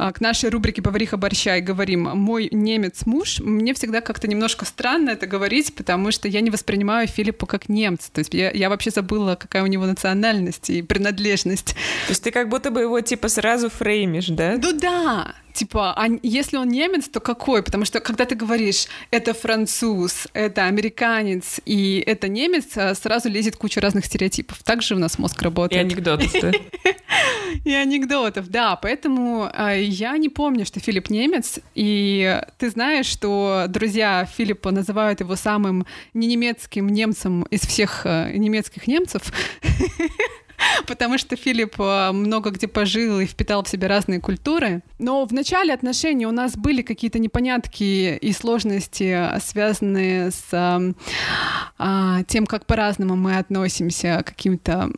э, 0.01 0.11
к 0.11 0.21
нашей 0.21 0.51
рубрике 0.51 0.83
«Повариха 0.83 1.17
борща» 1.17 1.59
и 1.59 1.61
говорим 1.61 2.03
«мой 2.03 2.49
немец 2.51 3.07
муж», 3.07 3.39
мне 3.39 3.73
всегда 3.73 4.01
как-то 4.01 4.27
немножко 4.27 4.65
странно 4.65 5.11
это 5.11 5.29
говорить, 5.29 5.73
потому 5.77 6.11
что 6.11 6.27
я 6.27 6.41
не 6.41 6.51
воспринимаю 6.51 7.07
Филиппа 7.07 7.47
как 7.47 7.69
немца. 7.69 8.11
То 8.11 8.19
есть 8.19 8.35
я, 8.35 8.51
я 8.51 8.69
вообще 8.69 8.91
забыла, 8.91 9.37
какая 9.37 9.63
у 9.63 9.67
него 9.67 9.87
национальность 9.87 10.71
и 10.71 10.83
принадлежность. 10.83 11.77
То 12.07 12.11
есть 12.11 12.25
ты 12.25 12.33
как 12.33 12.49
будто 12.49 12.73
бы 12.73 12.81
его 12.81 13.01
типа 13.01 13.29
сразу 13.29 13.71
фреймишь, 13.71 14.27
да? 14.27 14.59
Ну 14.61 14.73
да, 14.73 15.37
типа, 15.59 15.93
а 15.97 16.07
если 16.23 16.57
он 16.57 16.69
немец, 16.69 17.09
то 17.09 17.21
какой? 17.21 17.63
Потому 17.63 17.85
что 17.85 18.01
когда 18.01 18.25
ты 18.25 18.37
говоришь, 18.37 18.87
это 19.11 19.35
француз, 19.35 20.29
это 20.33 20.67
американец 20.67 21.61
и 21.65 22.03
это 22.07 22.29
немец, 22.29 22.77
а 22.77 22.95
сразу 22.95 23.29
лезет 23.29 23.57
куча 23.57 23.81
разных 23.81 24.05
стереотипов. 24.05 24.63
Так 24.63 24.83
же 24.83 24.95
у 24.95 24.99
нас 24.99 25.19
мозг 25.19 25.43
работает. 25.43 25.83
И 25.83 25.85
анекдотов, 25.85 26.33
да? 26.41 26.53
И 27.65 27.73
анекдотов, 27.73 28.49
да. 28.49 28.77
Поэтому 28.77 29.51
а, 29.53 29.75
я 29.75 30.17
не 30.17 30.29
помню, 30.29 30.65
что 30.65 30.79
Филипп 30.79 31.11
немец. 31.11 31.59
И 31.75 32.41
ты 32.59 32.71
знаешь, 32.71 33.07
что 33.07 33.65
друзья 33.69 34.29
Филиппа 34.37 34.71
называют 34.71 35.21
его 35.21 35.35
самым 35.35 35.87
ненемецким 36.15 36.89
немцем 36.89 37.43
из 37.51 37.63
всех 37.63 38.03
а, 38.05 38.31
немецких 38.31 38.87
немцев. 38.87 39.23
потому 40.87 41.19
что 41.19 41.37
Филипп 41.37 41.75
э, 41.79 42.13
много 42.13 42.51
где 42.51 42.67
пожил 42.67 43.21
и 43.21 43.27
впитал 43.27 43.63
в 43.65 43.69
себя 43.69 43.89
разные 43.89 44.21
культуры. 44.21 44.83
Но 44.99 45.25
в 45.25 45.33
начале 45.33 45.73
отношений 45.73 46.27
у 46.27 46.33
нас 46.33 46.57
были 46.57 46.83
какие-то 46.83 47.19
непонятки 47.19 48.17
и 48.17 48.33
сложности, 48.33 49.29
связанные 49.41 50.31
с 50.31 50.95
а, 51.79 52.23
тем, 52.25 52.47
как 52.47 52.67
по-разному 52.67 53.17
мы 53.17 53.39
относимся 53.39 54.23
к 54.25 54.29
каким-то 54.29 54.91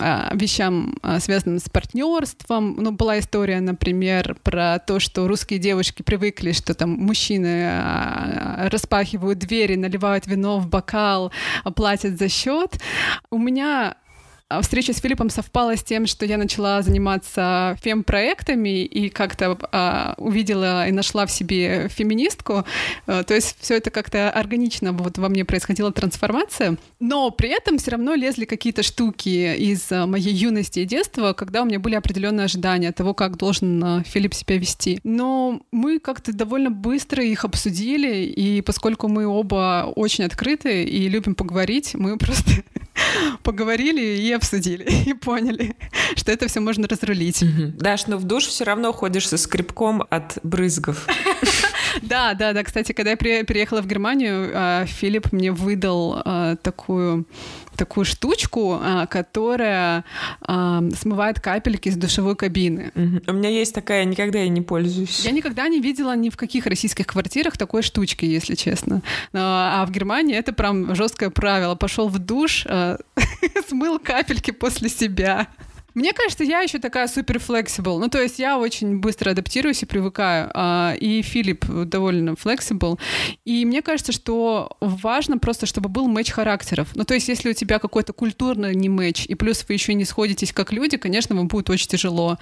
а, 0.00 0.30
вещам, 0.34 0.96
а, 1.02 1.20
связанным 1.20 1.58
с 1.58 1.68
партнерством. 1.68 2.76
Ну, 2.78 2.92
была 2.92 3.18
история, 3.18 3.60
например, 3.60 4.36
про 4.42 4.78
то, 4.78 4.98
что 4.98 5.28
русские 5.28 5.58
девушки 5.58 6.02
привыкли, 6.02 6.52
что 6.52 6.74
там 6.74 6.90
мужчины 6.90 7.68
а, 7.68 8.68
распахивают 8.70 9.38
двери, 9.38 9.76
наливают 9.76 10.26
вино 10.26 10.58
в 10.58 10.68
бокал, 10.68 11.32
платят 11.76 12.18
за 12.18 12.28
счет. 12.28 12.80
У 13.30 13.38
меня 13.38 13.64
а 13.74 13.96
встреча 14.62 14.92
с 14.92 15.00
Филиппом 15.00 15.30
совпала 15.30 15.76
с 15.76 15.82
тем, 15.82 16.06
что 16.06 16.26
я 16.26 16.38
начала 16.38 16.82
заниматься 16.82 17.76
фем-проектами 17.82 18.84
и 18.84 19.08
как-то 19.08 19.58
а, 19.72 20.14
увидела 20.18 20.88
и 20.88 20.92
нашла 20.92 21.26
в 21.26 21.32
себе 21.32 21.88
феминистку. 21.88 22.64
А, 23.06 23.22
то 23.22 23.34
есть 23.34 23.56
все 23.60 23.76
это 23.76 23.90
как-то 23.90 24.30
органично 24.30 24.92
вот 24.92 25.18
во 25.18 25.28
мне 25.28 25.44
происходила 25.44 25.92
трансформация. 25.92 26.76
Но 27.00 27.30
при 27.30 27.48
этом 27.50 27.78
все 27.78 27.92
равно 27.92 28.14
лезли 28.14 28.44
какие-то 28.44 28.82
штуки 28.82 29.56
из 29.56 29.90
а, 29.90 30.06
моей 30.06 30.32
юности 30.32 30.80
и 30.80 30.84
детства, 30.84 31.32
когда 31.32 31.62
у 31.62 31.64
меня 31.64 31.78
были 31.78 31.94
определенные 31.94 32.44
ожидания 32.44 32.92
того, 32.92 33.14
как 33.14 33.36
должен 33.36 33.82
а, 33.82 34.02
Филипп 34.04 34.34
себя 34.34 34.56
вести. 34.58 35.00
Но 35.04 35.60
мы 35.72 35.98
как-то 35.98 36.32
довольно 36.32 36.70
быстро 36.70 37.24
их 37.24 37.44
обсудили, 37.44 38.24
и 38.24 38.60
поскольку 38.60 39.08
мы 39.08 39.26
оба 39.26 39.92
очень 39.94 40.24
открыты 40.24 40.84
и 40.84 41.08
любим 41.08 41.34
поговорить, 41.34 41.94
мы 41.94 42.16
просто 42.18 42.50
поговорили 43.42 44.18
и 44.18 44.32
обсудили, 44.44 44.84
и 45.06 45.14
поняли, 45.14 45.74
что 46.16 46.30
это 46.32 46.46
все 46.48 46.60
можно 46.60 46.86
разрулить. 46.86 47.42
Угу. 47.42 47.72
Даш, 47.78 48.06
но 48.06 48.18
в 48.18 48.24
душ 48.24 48.44
все 48.46 48.64
равно 48.64 48.92
ходишь 48.92 49.28
со 49.28 49.38
скребком 49.38 50.04
от 50.10 50.38
брызгов. 50.42 51.06
Да, 52.02 52.34
да, 52.34 52.52
да. 52.52 52.64
Кстати, 52.64 52.90
когда 52.90 53.12
я 53.12 53.16
переехала 53.16 53.80
в 53.80 53.86
Германию, 53.86 54.50
а, 54.52 54.84
Филипп 54.84 55.30
мне 55.30 55.52
выдал 55.52 56.20
а, 56.24 56.56
такую 56.56 57.24
такую 57.76 58.04
штучку, 58.04 58.78
а, 58.80 59.06
которая 59.06 60.04
смывает 60.44 61.40
капельки 61.40 61.88
из 61.88 61.96
душевой 61.96 62.36
кабины. 62.36 62.92
У 62.94 63.32
меня 63.32 63.48
есть 63.48 63.74
такая, 63.74 64.04
никогда 64.04 64.38
я 64.38 64.48
не 64.48 64.60
пользуюсь. 64.60 65.24
Я 65.24 65.30
никогда 65.30 65.68
не 65.68 65.80
видела 65.80 66.14
ни 66.16 66.30
в 66.30 66.36
каких 66.36 66.66
российских 66.66 67.06
квартирах 67.06 67.56
такой 67.56 67.82
штучки, 67.82 68.24
если 68.24 68.54
честно. 68.54 69.02
А 69.32 69.84
в 69.86 69.90
Германии 69.90 70.36
это 70.36 70.52
прям 70.52 70.94
жесткое 70.94 71.30
правило. 71.30 71.74
Пошел 71.74 72.08
в 72.08 72.18
душ, 72.18 72.66
смыл 73.68 73.98
капельки 73.98 74.50
после 74.50 74.88
себя. 74.88 75.48
Мне 75.94 76.12
кажется, 76.12 76.42
я 76.44 76.60
еще 76.60 76.78
такая 76.78 77.06
супер 77.06 77.36
flexible. 77.36 77.98
Ну, 77.98 78.08
то 78.08 78.20
есть 78.20 78.38
я 78.38 78.58
очень 78.58 78.98
быстро 78.98 79.30
адаптируюсь 79.30 79.82
и 79.82 79.86
привыкаю. 79.86 80.50
А, 80.52 80.94
и 80.98 81.22
Филипп 81.22 81.66
довольно 81.66 82.30
flexible. 82.30 82.98
И 83.44 83.64
мне 83.64 83.80
кажется, 83.80 84.12
что 84.12 84.76
важно 84.80 85.38
просто, 85.38 85.66
чтобы 85.66 85.88
был 85.88 86.08
матч 86.08 86.30
характеров. 86.30 86.88
Ну, 86.94 87.04
то 87.04 87.14
есть 87.14 87.28
если 87.28 87.50
у 87.50 87.52
тебя 87.52 87.78
какой-то 87.78 88.12
культурный 88.12 88.74
не 88.74 88.88
матч, 88.88 89.26
и 89.26 89.34
плюс 89.34 89.64
вы 89.68 89.74
еще 89.74 89.94
не 89.94 90.04
сходитесь 90.04 90.52
как 90.52 90.72
люди, 90.72 90.96
конечно, 90.96 91.36
вам 91.36 91.46
будет 91.46 91.70
очень 91.70 91.88
тяжело. 91.88 92.38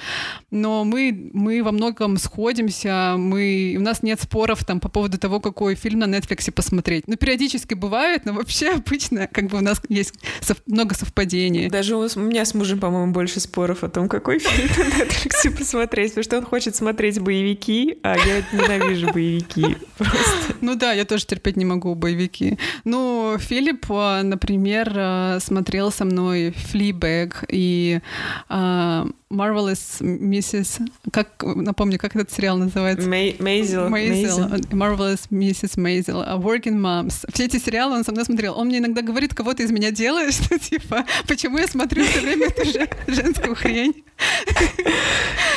Но 0.50 0.84
мы, 0.84 1.30
мы 1.32 1.62
во 1.62 1.72
многом 1.72 2.16
сходимся, 2.16 3.16
мы, 3.18 3.74
у 3.78 3.82
нас 3.82 4.02
нет 4.02 4.20
споров 4.20 4.64
там 4.64 4.80
по 4.80 4.88
поводу 4.88 5.18
того, 5.18 5.40
какой 5.40 5.74
фильм 5.74 5.98
на 5.98 6.04
Netflix 6.04 6.50
посмотреть. 6.50 7.06
Ну, 7.06 7.16
периодически 7.16 7.74
бывает, 7.74 8.24
но 8.24 8.32
вообще 8.32 8.70
обычно 8.70 9.26
как 9.26 9.48
бы 9.48 9.58
у 9.58 9.60
нас 9.60 9.80
есть 9.88 10.14
сов- 10.40 10.62
много 10.66 10.94
совпадений. 10.94 11.68
Даже 11.68 11.96
у 11.96 12.20
меня 12.20 12.44
с 12.44 12.54
мужем, 12.54 12.80
по-моему, 12.80 13.12
больше 13.12 13.41
споров 13.42 13.84
о 13.84 13.88
том, 13.88 14.08
какой 14.08 14.38
фильм 14.38 14.68
на 14.78 15.02
Netflix 15.02 15.50
посмотреть, 15.56 16.10
потому 16.12 16.24
что 16.24 16.38
он 16.38 16.44
хочет 16.44 16.76
смотреть 16.76 17.20
боевики, 17.20 17.98
а 18.02 18.16
я 18.16 18.42
ненавижу 18.52 19.12
боевики. 19.12 19.76
Просто. 19.98 20.54
Ну 20.60 20.76
да, 20.76 20.92
я 20.92 21.04
тоже 21.04 21.26
терпеть 21.26 21.56
не 21.56 21.64
могу 21.64 21.94
боевики. 21.94 22.58
Ну, 22.84 23.36
Филипп, 23.38 23.86
а, 23.90 24.22
например, 24.22 24.92
а, 24.96 25.38
смотрел 25.40 25.90
со 25.90 26.04
мной 26.04 26.54
«Флибэг» 26.56 27.44
и 27.48 28.00
а, 28.48 29.06
Marvelous 29.32 30.00
Mrs. 30.00 30.88
Как, 31.10 31.42
напомню, 31.42 31.98
как 31.98 32.14
этот 32.14 32.30
сериал 32.30 32.58
называется? 32.58 33.08
Мейзел. 33.08 33.88
Мейзел. 33.88 34.46
Marvelous 34.70 35.28
Mrs. 35.30 35.80
Мейзел. 35.80 36.22
Working 36.22 36.78
Moms. 36.78 37.24
Все 37.32 37.46
эти 37.46 37.58
сериалы 37.58 37.96
он 37.96 38.04
со 38.04 38.12
мной 38.12 38.24
смотрел. 38.24 38.58
Он 38.58 38.68
мне 38.68 38.78
иногда 38.78 39.02
говорит, 39.02 39.34
кого 39.34 39.54
ты 39.54 39.64
из 39.64 39.70
меня 39.70 39.90
делаешь, 39.90 40.34
что 40.34 40.58
типа, 40.58 41.04
почему 41.26 41.58
я 41.58 41.66
смотрю 41.66 42.04
все 42.04 42.20
время 42.20 42.46
эту 42.46 43.12
женскую 43.12 43.54
хрень? 43.54 44.04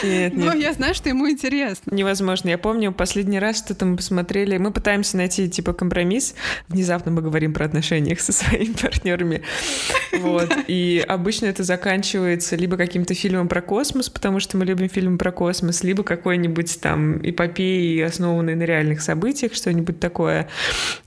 Нет, 0.03 0.33
нет. 0.35 0.45
Но 0.45 0.53
я 0.53 0.73
знаю, 0.73 0.93
что 0.93 1.09
ему 1.09 1.29
интересно. 1.29 1.93
Невозможно. 1.93 2.49
Я 2.49 2.57
помню, 2.57 2.91
последний 2.91 3.39
раз 3.39 3.57
что-то 3.57 3.85
мы 3.85 3.97
посмотрели. 3.97 4.57
Мы 4.57 4.71
пытаемся 4.71 5.17
найти, 5.17 5.49
типа, 5.49 5.73
компромисс. 5.73 6.35
Внезапно 6.67 7.11
мы 7.11 7.21
говорим 7.21 7.53
про 7.53 7.65
отношения 7.65 8.15
со 8.15 8.31
своими 8.31 8.73
партнерами. 8.81 9.41
Вот. 10.13 10.51
И 10.67 11.03
обычно 11.07 11.47
это 11.47 11.63
заканчивается 11.63 12.55
либо 12.55 12.77
каким-то 12.77 13.13
фильмом 13.13 13.47
про 13.47 13.61
космос, 13.65 14.09
потому 14.09 14.39
что 14.39 14.57
мы 14.57 14.63
любим 14.63 14.87
фильмы 14.87 15.17
про 15.17 15.31
космос, 15.31 15.83
либо 15.83 16.03
какой-нибудь 16.03 16.79
там 16.79 17.17
эпопеи, 17.27 17.99
основанной 17.99 18.55
на 18.55 18.63
реальных 18.63 19.01
событиях, 19.01 19.53
что-нибудь 19.53 19.99
такое. 19.99 20.47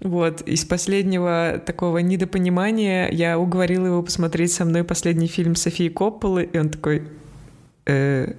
Вот. 0.01 0.42
Из 0.42 0.64
последнего 0.66 1.62
такого 1.64 1.99
недопонимания 1.99 3.09
я 3.11 3.38
уговорила 3.38 3.87
его 3.87 4.03
посмотреть 4.03 4.53
со 4.53 4.64
мной 4.66 4.85
последний 4.85 5.29
фильм 5.29 5.57
Софии 5.57 5.88
Копполы, 5.88 6.44
и 6.44 6.59
он 6.59 6.68
такой, 6.68 7.05
э, 7.87 8.35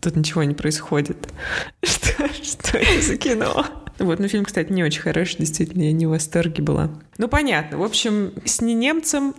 тут 0.00 0.16
ничего 0.16 0.42
не 0.42 0.54
происходит. 0.54 1.28
Что, 1.82 2.28
что 2.42 2.78
это 2.78 3.00
за 3.00 3.16
кино? 3.16 3.66
Вот, 3.98 4.18
ну 4.18 4.28
фильм, 4.28 4.44
кстати, 4.44 4.72
не 4.72 4.82
очень 4.82 5.00
хороший, 5.00 5.38
действительно, 5.38 5.82
я 5.82 5.92
не 5.92 6.06
в 6.06 6.10
восторге 6.10 6.62
была. 6.62 6.90
Ну, 7.18 7.28
понятно. 7.28 7.78
В 7.78 7.82
общем, 7.82 8.32
с 8.44 8.60
ненемцем 8.60 9.34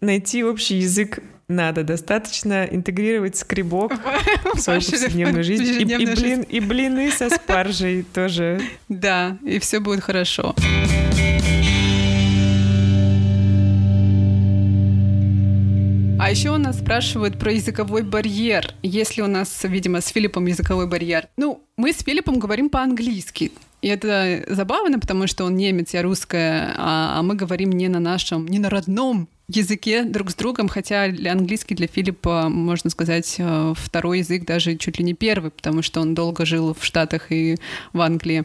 найти 0.00 0.44
общий 0.44 0.76
язык 0.76 1.20
надо. 1.50 1.84
Достаточно 1.84 2.64
интегрировать 2.64 3.36
скребок 3.36 3.92
в 4.54 4.58
свою 4.58 4.80
повседневную 4.80 5.44
жизнь. 5.44 5.64
И, 5.64 5.82
и, 5.82 6.06
блин, 6.06 6.42
и 6.42 6.60
блины 6.60 7.10
со 7.10 7.28
спаржей 7.28 8.02
тоже. 8.14 8.60
Да, 8.88 9.36
и 9.44 9.58
все 9.58 9.80
будет 9.80 10.02
хорошо. 10.02 10.54
А 16.22 16.30
еще 16.30 16.50
у 16.50 16.58
нас 16.58 16.78
спрашивают 16.78 17.38
про 17.38 17.50
языковой 17.50 18.02
барьер. 18.02 18.74
Если 18.82 19.22
у 19.22 19.26
нас, 19.26 19.64
видимо, 19.64 20.00
с 20.00 20.08
Филиппом 20.08 20.46
языковой 20.46 20.86
барьер. 20.86 21.28
Ну, 21.38 21.64
мы 21.76 21.92
с 21.92 22.02
Филиппом 22.02 22.38
говорим 22.38 22.68
по-английски. 22.68 23.52
И 23.80 23.88
это 23.88 24.44
забавно, 24.46 24.98
потому 24.98 25.26
что 25.26 25.44
он 25.44 25.56
немец, 25.56 25.94
я 25.94 26.02
русская, 26.02 26.74
а, 26.76 27.18
а 27.18 27.22
мы 27.22 27.34
говорим 27.34 27.70
не 27.70 27.88
на 27.88 28.00
нашем, 28.00 28.46
не 28.46 28.58
на 28.58 28.68
родном 28.68 29.28
языке 29.56 30.04
друг 30.04 30.30
с 30.30 30.34
другом, 30.34 30.68
хотя 30.68 31.04
английский 31.04 31.74
для 31.74 31.86
Филиппа, 31.86 32.48
можно 32.48 32.90
сказать, 32.90 33.36
э, 33.38 33.74
второй 33.76 34.18
язык, 34.18 34.44
даже 34.44 34.76
чуть 34.76 34.98
ли 34.98 35.04
не 35.04 35.14
первый, 35.14 35.50
потому 35.50 35.82
что 35.82 36.00
он 36.00 36.14
долго 36.14 36.44
жил 36.44 36.74
в 36.78 36.84
Штатах 36.84 37.32
и 37.32 37.56
в 37.92 38.00
Англии. 38.00 38.44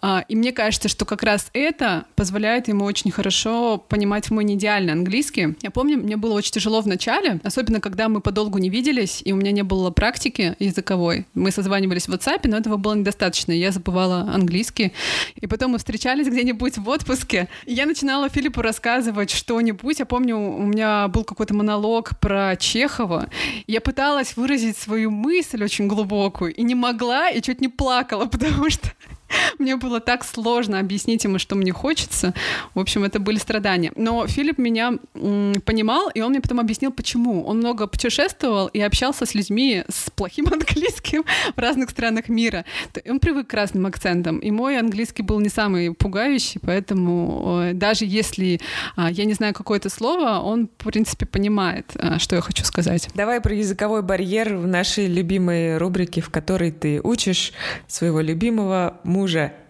А, 0.00 0.24
и 0.28 0.36
мне 0.36 0.52
кажется, 0.52 0.88
что 0.88 1.04
как 1.04 1.22
раз 1.22 1.50
это 1.52 2.04
позволяет 2.14 2.68
ему 2.68 2.84
очень 2.84 3.10
хорошо 3.10 3.78
понимать 3.78 4.30
мой 4.30 4.44
неидеальный 4.44 4.92
английский. 4.92 5.56
Я 5.62 5.70
помню, 5.70 5.98
мне 5.98 6.16
было 6.16 6.34
очень 6.34 6.52
тяжело 6.52 6.80
в 6.80 6.86
начале, 6.86 7.40
особенно 7.42 7.80
когда 7.80 8.08
мы 8.08 8.20
подолгу 8.20 8.58
не 8.58 8.70
виделись, 8.70 9.22
и 9.24 9.32
у 9.32 9.36
меня 9.36 9.52
не 9.52 9.62
было 9.62 9.90
практики 9.90 10.54
языковой. 10.58 11.26
Мы 11.34 11.50
созванивались 11.50 12.08
в 12.08 12.12
WhatsApp, 12.12 12.40
но 12.44 12.56
этого 12.56 12.76
было 12.76 12.94
недостаточно, 12.94 13.52
я 13.52 13.72
забывала 13.72 14.20
английский. 14.32 14.92
И 15.36 15.46
потом 15.46 15.72
мы 15.72 15.78
встречались 15.78 16.28
где-нибудь 16.28 16.78
в 16.78 16.88
отпуске, 16.88 17.48
и 17.66 17.74
я 17.74 17.86
начинала 17.86 18.28
Филиппу 18.28 18.62
рассказывать 18.62 19.30
что-нибудь. 19.30 19.98
Я 19.98 20.06
помню, 20.06 20.27
помню, 20.28 20.36
у 20.36 20.66
меня 20.66 21.08
был 21.08 21.24
какой-то 21.24 21.54
монолог 21.54 22.18
про 22.20 22.56
Чехова. 22.56 23.28
Я 23.66 23.80
пыталась 23.80 24.36
выразить 24.36 24.76
свою 24.76 25.10
мысль 25.10 25.64
очень 25.64 25.88
глубокую 25.88 26.54
и 26.54 26.62
не 26.62 26.74
могла, 26.74 27.30
и 27.30 27.40
чуть 27.40 27.60
не 27.60 27.68
плакала, 27.68 28.26
потому 28.30 28.70
что 28.70 28.88
Мне 29.58 29.76
было 29.76 30.00
так 30.00 30.24
сложно 30.24 30.78
объяснить 30.78 31.24
ему, 31.24 31.38
что 31.38 31.54
мне 31.56 31.72
хочется. 31.72 32.34
В 32.74 32.80
общем, 32.80 33.04
это 33.04 33.20
были 33.20 33.38
страдания. 33.38 33.92
Но 33.96 34.26
Филипп 34.26 34.58
меня 34.58 34.94
понимал, 35.12 36.10
и 36.10 36.20
он 36.20 36.30
мне 36.30 36.40
потом 36.40 36.60
объяснил, 36.60 36.92
почему. 36.92 37.44
Он 37.44 37.58
много 37.58 37.86
путешествовал 37.86 38.68
и 38.68 38.80
общался 38.80 39.26
с 39.26 39.34
людьми 39.34 39.84
с 39.88 40.10
плохим 40.10 40.46
английским 40.52 41.24
в 41.54 41.58
разных 41.58 41.90
странах 41.90 42.28
мира. 42.28 42.64
Он 43.08 43.20
привык 43.20 43.48
к 43.48 43.54
разным 43.54 43.86
акцентам. 43.86 44.38
И 44.38 44.50
мой 44.50 44.78
английский 44.78 45.22
был 45.22 45.40
не 45.40 45.48
самый 45.48 45.94
пугающий, 45.94 46.60
поэтому 46.60 47.70
даже 47.74 48.04
если 48.04 48.60
а, 48.96 49.10
я 49.10 49.24
не 49.24 49.34
знаю 49.34 49.54
какое-то 49.54 49.90
слово, 49.90 50.40
он, 50.40 50.68
в 50.78 50.84
принципе, 50.84 51.26
понимает, 51.26 51.92
а, 51.94 52.18
что 52.18 52.36
я 52.36 52.42
хочу 52.42 52.64
сказать. 52.64 53.08
Давай 53.14 53.40
про 53.40 53.54
языковой 53.54 54.02
барьер 54.02 54.56
в 54.56 54.66
нашей 54.66 55.06
любимой 55.06 55.76
рубрике, 55.78 56.20
в 56.20 56.30
которой 56.30 56.70
ты 56.70 57.00
учишь 57.02 57.52
своего 57.86 58.20
любимого 58.20 59.00
мужа 59.04 59.17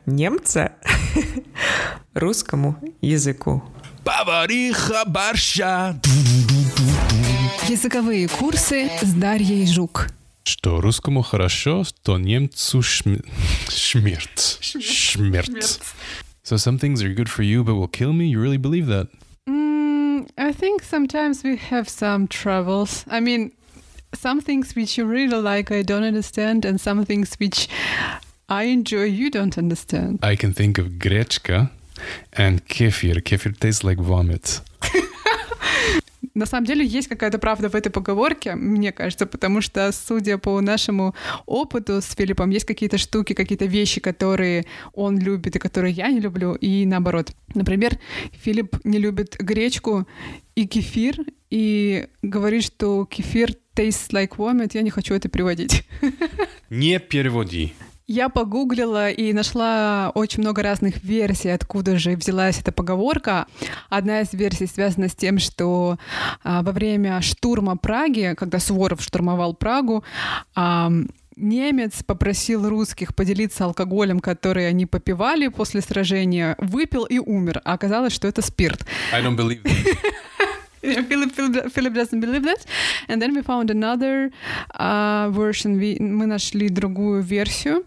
немца 0.06 0.72
русскому 2.14 2.76
языку. 3.00 3.62
Повариха 4.04 5.04
борща. 5.06 6.00
Языковые 7.68 8.28
курсы 8.28 8.90
с 9.02 9.12
Дарьей 9.12 9.66
Жук. 9.66 10.08
Что 10.44 10.80
русскому 10.80 11.22
хорошо, 11.22 11.84
то 12.02 12.18
немцу 12.18 12.82
шм... 12.82 13.20
шмерт. 13.68 14.58
Шмерт. 14.60 15.80
So 16.42 16.56
some 16.56 16.78
things 16.78 17.02
are 17.02 17.14
good 17.14 17.28
for 17.28 17.42
you 17.42 17.62
but 17.62 17.74
will 17.74 17.88
kill 17.88 18.14
me? 18.14 18.26
You 18.28 18.40
really 18.40 18.56
believe 18.56 18.86
that? 18.86 19.08
Mm, 19.46 20.28
I 20.38 20.52
think 20.52 20.82
sometimes 20.82 21.44
we 21.44 21.56
have 21.56 21.88
some 21.88 22.26
troubles. 22.26 23.04
I 23.10 23.20
mean, 23.20 23.52
some 24.14 24.40
things 24.40 24.74
which 24.74 24.96
you 24.96 25.04
really 25.04 25.40
like 25.40 25.70
I 25.70 25.82
don't 25.82 26.04
understand 26.04 26.64
and 26.64 26.80
some 26.80 27.04
things 27.04 27.34
which 27.38 27.68
I 28.50 28.64
enjoy, 28.72 29.04
you 29.04 29.30
don't 29.30 29.58
understand. 29.58 30.18
I 30.22 30.34
can 30.34 30.54
think 30.54 30.78
of 30.78 30.98
grechka 30.98 31.70
and 32.32 32.64
kefir. 32.66 33.22
Kefir 33.22 33.52
tastes 33.58 33.84
like 33.84 33.98
vomit. 33.98 34.62
На 36.34 36.46
самом 36.46 36.64
деле 36.66 36.86
есть 36.86 37.08
какая-то 37.08 37.38
правда 37.38 37.68
в 37.68 37.74
этой 37.74 37.90
поговорке, 37.90 38.54
мне 38.54 38.92
кажется, 38.92 39.26
потому 39.26 39.60
что, 39.60 39.90
судя 39.92 40.38
по 40.38 40.60
нашему 40.60 41.14
опыту 41.46 42.00
с 42.00 42.14
Филиппом, 42.14 42.50
есть 42.50 42.64
какие-то 42.64 42.96
штуки, 42.96 43.32
какие-то 43.32 43.66
вещи, 43.66 44.00
которые 44.00 44.64
он 44.94 45.18
любит 45.18 45.56
и 45.56 45.58
которые 45.58 45.92
я 45.92 46.08
не 46.08 46.20
люблю, 46.20 46.54
и 46.54 46.86
наоборот. 46.86 47.32
Например, 47.54 47.98
Филипп 48.32 48.76
не 48.84 48.98
любит 48.98 49.36
гречку 49.40 50.06
и 50.54 50.66
кефир, 50.66 51.16
и 51.50 52.06
говорит, 52.22 52.64
что 52.64 53.04
кефир 53.04 53.50
tastes 53.74 54.10
like 54.12 54.36
vomit, 54.36 54.70
я 54.74 54.82
не 54.82 54.90
хочу 54.90 55.14
это 55.14 55.28
приводить. 55.28 55.84
Не 56.70 56.98
переводи. 56.98 57.74
Я 58.08 58.30
погуглила 58.30 59.10
и 59.10 59.34
нашла 59.34 60.10
очень 60.14 60.40
много 60.40 60.62
разных 60.62 61.04
версий, 61.04 61.50
откуда 61.50 61.98
же 61.98 62.16
взялась 62.16 62.58
эта 62.58 62.72
поговорка. 62.72 63.46
Одна 63.90 64.22
из 64.22 64.32
версий 64.32 64.66
связана 64.66 65.08
с 65.08 65.14
тем, 65.14 65.38
что 65.38 65.98
а, 66.42 66.62
во 66.62 66.72
время 66.72 67.20
штурма 67.20 67.76
Праги, 67.76 68.34
когда 68.34 68.60
Суворов 68.60 69.02
штурмовал 69.02 69.52
Прагу, 69.52 70.04
а, 70.54 70.90
немец 71.36 72.02
попросил 72.02 72.66
русских 72.66 73.14
поделиться 73.14 73.66
алкоголем, 73.66 74.20
который 74.20 74.66
они 74.66 74.86
попивали 74.86 75.48
после 75.48 75.82
сражения, 75.82 76.56
выпил 76.58 77.04
и 77.04 77.18
умер. 77.18 77.60
А 77.66 77.74
оказалось, 77.74 78.14
что 78.14 78.26
это 78.26 78.40
спирт. 78.40 78.86
I 79.12 79.22
don't 79.22 79.36
believe 79.36 79.62
that. 79.64 79.98
Philip, 80.82 81.32
Philip, 81.32 81.72
Philip 81.72 81.94
doesn't 81.94 82.20
believe 82.20 82.44
that. 82.44 82.64
And 83.08 83.20
then 83.20 83.34
we 83.34 83.42
found 83.42 83.70
another 83.70 84.30
uh, 84.78 85.30
version. 85.30 85.78
We, 85.78 85.98
мы 86.00 86.26
нашли 86.26 86.68
другую 86.68 87.22
версию. 87.22 87.84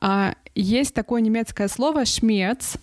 Uh, 0.00 0.34
есть 0.54 0.94
такое 0.94 1.20
немецкое 1.20 1.68
слово 1.68 2.04
«шмец», 2.04 2.76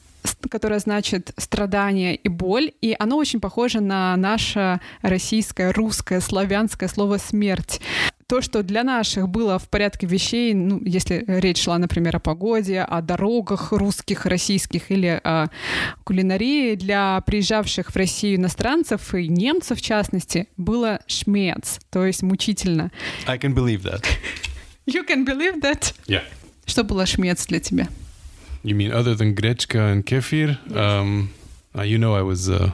которое 0.50 0.80
значит 0.80 1.32
страдание 1.38 2.16
и 2.16 2.28
боль, 2.28 2.72
и 2.82 2.96
оно 2.98 3.18
очень 3.18 3.40
похоже 3.40 3.82
на 3.82 4.16
наше 4.16 4.80
российское, 5.02 5.72
русское, 5.72 6.22
славянское 6.22 6.90
слово 6.90 7.18
смерть 7.18 7.82
то, 8.28 8.42
что 8.42 8.62
для 8.62 8.84
наших 8.84 9.30
было 9.30 9.58
в 9.58 9.70
порядке 9.70 10.06
вещей, 10.06 10.54
ну, 10.54 10.82
если 10.84 11.24
речь 11.28 11.64
шла, 11.64 11.78
например, 11.78 12.18
о 12.18 12.20
погоде, 12.20 12.82
о 12.82 13.02
дорогах 13.02 13.72
русских, 13.72 14.26
российских 14.26 14.92
или 14.92 15.20
о 15.24 15.48
кулинарии, 16.04 16.76
для 16.76 17.22
приезжавших 17.22 17.90
в 17.90 17.96
Россию 17.96 18.36
иностранцев 18.36 19.16
и 19.16 19.30
немцев, 19.30 19.80
в 19.80 19.82
частности, 19.82 20.50
было 20.58 21.00
шмец, 21.08 21.80
то 21.90 22.06
есть 22.06 22.22
мучительно. 22.22 22.92
I 23.28 23.38
can 23.38 23.56
believe 23.56 23.84
that. 23.84 24.04
You 24.86 25.06
can 25.08 25.26
believe 25.26 25.62
that? 25.62 25.96
Yeah. 26.08 26.24
Что 26.66 26.84
было 26.84 27.06
шмец 27.06 27.46
для 27.48 27.62
тебя? 27.62 27.88
You 28.64 28.76
mean 28.76 28.92
other 28.92 29.16
than 29.16 29.36
grechka 29.36 29.94
and 29.94 30.04
kefir? 30.04 30.58
Um, 30.72 31.30
uh, 31.74 31.84
you 31.84 31.98
know, 31.98 32.14
I 32.14 32.24
was 32.24 32.50
uh, 32.50 32.72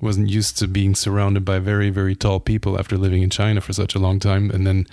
wasn't 0.00 0.28
used 0.28 0.58
to 0.58 0.66
being 0.66 0.94
surrounded 0.94 1.44
by 1.44 1.58
very 1.58 1.88
very 1.90 2.14
tall 2.14 2.40
people 2.40 2.78
after 2.78 2.96
living 2.96 3.22
in 3.22 3.30
China 3.30 3.60
for 3.60 3.72
such 3.72 3.94
a 3.94 3.98
long 3.98 4.18
time, 4.18 4.50
and 4.50 4.66
then 4.66 4.86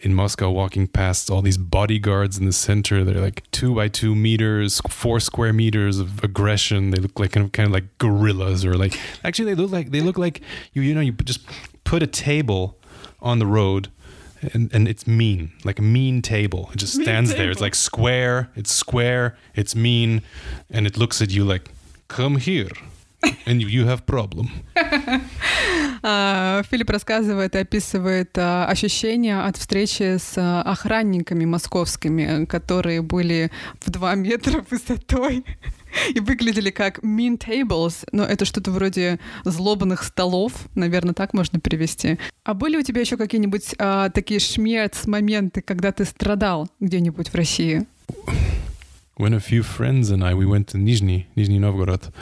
in 0.00 0.14
Moscow, 0.14 0.50
walking 0.50 0.86
past 0.86 1.30
all 1.30 1.42
these 1.42 1.58
bodyguards 1.58 2.38
in 2.38 2.46
the 2.46 2.52
center. 2.52 3.04
They're 3.04 3.20
like 3.20 3.48
two 3.50 3.74
by 3.74 3.88
two 3.88 4.14
meters, 4.14 4.80
four 4.88 5.20
square 5.20 5.52
meters 5.52 5.98
of 5.98 6.22
aggression. 6.24 6.90
They 6.90 7.00
look 7.00 7.18
like 7.18 7.32
kind 7.32 7.46
of 7.46 7.52
kind 7.52 7.66
of 7.66 7.72
like 7.72 7.98
gorillas, 7.98 8.64
or 8.64 8.74
like 8.74 8.98
actually 9.24 9.54
they 9.54 9.60
look 9.60 9.70
like 9.70 9.90
they 9.90 10.00
look 10.00 10.18
like 10.18 10.40
you 10.72 10.82
you 10.82 10.94
know 10.94 11.00
you 11.00 11.12
just 11.12 11.40
put 11.84 12.02
a 12.02 12.06
table 12.06 12.78
on 13.20 13.38
the 13.38 13.46
road 13.46 13.88
and, 14.52 14.72
and 14.72 14.88
it's 14.88 15.06
mean, 15.06 15.52
like 15.64 15.78
a 15.78 15.82
mean 15.82 16.22
table. 16.22 16.70
It 16.72 16.78
just 16.78 16.94
stands 16.94 17.34
there. 17.34 17.50
It's 17.50 17.60
like 17.60 17.74
square, 17.74 18.50
it's 18.54 18.72
square, 18.72 19.36
it's 19.54 19.74
mean, 19.74 20.22
and 20.70 20.86
it 20.86 20.96
looks 20.96 21.22
at 21.22 21.30
you 21.30 21.44
like, 21.44 21.70
come 22.08 22.36
here, 22.36 22.68
and 23.46 23.62
you, 23.62 23.86
have 23.86 24.04
problem. 24.04 24.48
А, 26.02 26.62
Филипп 26.70 26.90
рассказывает 26.90 27.56
и 27.56 27.58
описывает 27.58 28.36
а, 28.38 28.66
ощущения 28.66 29.40
от 29.40 29.56
встречи 29.56 30.18
с 30.18 30.34
а, 30.36 30.62
охранниками 30.62 31.44
московскими, 31.44 32.44
которые 32.44 33.02
были 33.02 33.50
в 33.80 33.90
2 33.90 34.14
метра 34.14 34.64
высотой 34.70 35.44
и 36.14 36.20
выглядели 36.20 36.70
как 36.70 37.00
mean 37.00 37.38
tables, 37.38 38.06
но 38.12 38.24
это 38.24 38.44
что-то 38.44 38.70
вроде 38.70 39.18
злобных 39.44 40.04
столов, 40.04 40.52
наверное, 40.76 41.14
так 41.14 41.32
можно 41.32 41.58
перевести. 41.58 42.18
А 42.44 42.54
были 42.54 42.76
у 42.76 42.82
тебя 42.82 43.00
еще 43.00 43.16
какие-нибудь 43.16 43.74
а, 43.78 44.10
такие 44.10 44.38
шмерц-моменты, 44.38 45.60
когда 45.60 45.90
ты 45.90 46.04
страдал 46.04 46.68
где-нибудь 46.78 47.30
в 47.30 47.34
России? 47.34 47.86
When 49.18 49.32
a 49.32 49.40
few 49.40 49.62
friends 49.62 50.10
and 50.10 50.22
I, 50.22 50.34
we 50.34 50.44
went 50.44 50.68
to 50.72 50.76
Nizhny, 50.76 51.24
Nizhny 51.34 51.58
Novgorod, 51.58 52.12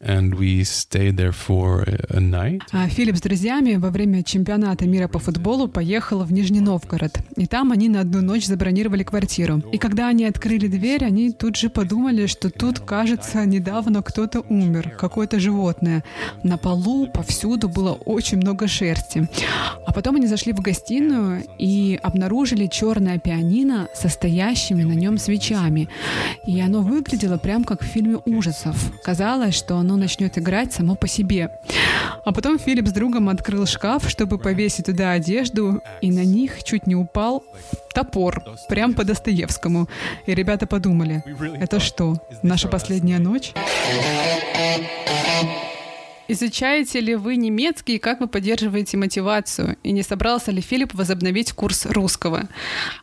and 0.00 0.36
we 0.36 0.62
stayed 0.62 1.16
there 1.16 1.32
for 1.32 1.82
a, 2.10 2.20
night. 2.20 2.62
А 2.70 2.88
Филипп 2.88 3.16
с 3.16 3.20
друзьями 3.20 3.74
во 3.74 3.90
время 3.90 4.22
чемпионата 4.22 4.86
мира 4.86 5.08
по 5.08 5.18
футболу 5.18 5.66
поехал 5.66 6.22
в 6.22 6.32
Нижний 6.32 6.60
Новгород. 6.60 7.18
И 7.36 7.46
там 7.48 7.72
они 7.72 7.88
на 7.88 8.02
одну 8.02 8.20
ночь 8.20 8.46
забронировали 8.46 9.02
квартиру. 9.02 9.64
И 9.72 9.78
когда 9.78 10.06
они 10.06 10.26
открыли 10.26 10.68
дверь, 10.68 11.04
они 11.04 11.32
тут 11.32 11.56
же 11.56 11.70
подумали, 11.70 12.26
что 12.26 12.50
тут, 12.50 12.78
кажется, 12.78 13.44
недавно 13.44 14.00
кто-то 14.02 14.42
умер, 14.48 14.94
какое-то 14.96 15.40
животное. 15.40 16.04
На 16.44 16.56
полу 16.56 17.08
повсюду 17.08 17.68
было 17.68 17.94
очень 17.94 18.36
много 18.36 18.68
шерсти. 18.68 19.28
А 19.88 19.92
потом 19.92 20.14
они 20.16 20.28
зашли 20.28 20.52
в 20.52 20.60
гостиную 20.60 21.42
и 21.58 21.98
обнаружили 22.00 22.68
черное 22.68 23.18
пианино 23.18 23.88
со 23.92 24.08
стоящими 24.08 24.84
на 24.84 24.92
нем 24.92 25.18
свечами. 25.18 25.88
И 26.46 26.60
оно 26.60 26.82
выглядело 26.82 27.38
прям 27.38 27.64
как 27.64 27.82
в 27.82 27.86
фильме 27.86 28.18
ужасов. 28.24 28.76
Казалось, 29.02 29.54
что 29.54 29.76
оно 29.76 29.96
начнет 29.96 30.36
играть 30.38 30.72
само 30.72 30.94
по 30.94 31.08
себе. 31.08 31.50
А 32.24 32.32
потом 32.32 32.58
Филипп 32.58 32.88
с 32.88 32.92
другом 32.92 33.28
открыл 33.28 33.66
шкаф, 33.66 34.08
чтобы 34.08 34.38
повесить 34.38 34.86
туда 34.86 35.12
одежду, 35.12 35.82
и 36.00 36.10
на 36.10 36.24
них 36.24 36.62
чуть 36.64 36.86
не 36.86 36.94
упал 36.94 37.44
топор, 37.94 38.42
прям 38.68 38.94
по 38.94 39.04
Достоевскому. 39.04 39.88
И 40.26 40.34
ребята 40.34 40.66
подумали, 40.66 41.22
это 41.60 41.80
что, 41.80 42.16
наша 42.42 42.68
последняя 42.68 43.18
ночь? 43.18 43.52
Изучаете 46.26 47.00
ли 47.00 47.16
вы 47.16 47.36
немецкий 47.36 47.96
и 47.96 47.98
как 47.98 48.20
вы 48.20 48.28
поддерживаете 48.28 48.96
мотивацию? 48.96 49.76
И 49.82 49.92
не 49.92 50.02
собрался 50.02 50.50
ли 50.50 50.62
Филипп 50.62 50.94
возобновить 50.94 51.52
курс 51.52 51.84
русского? 51.84 52.48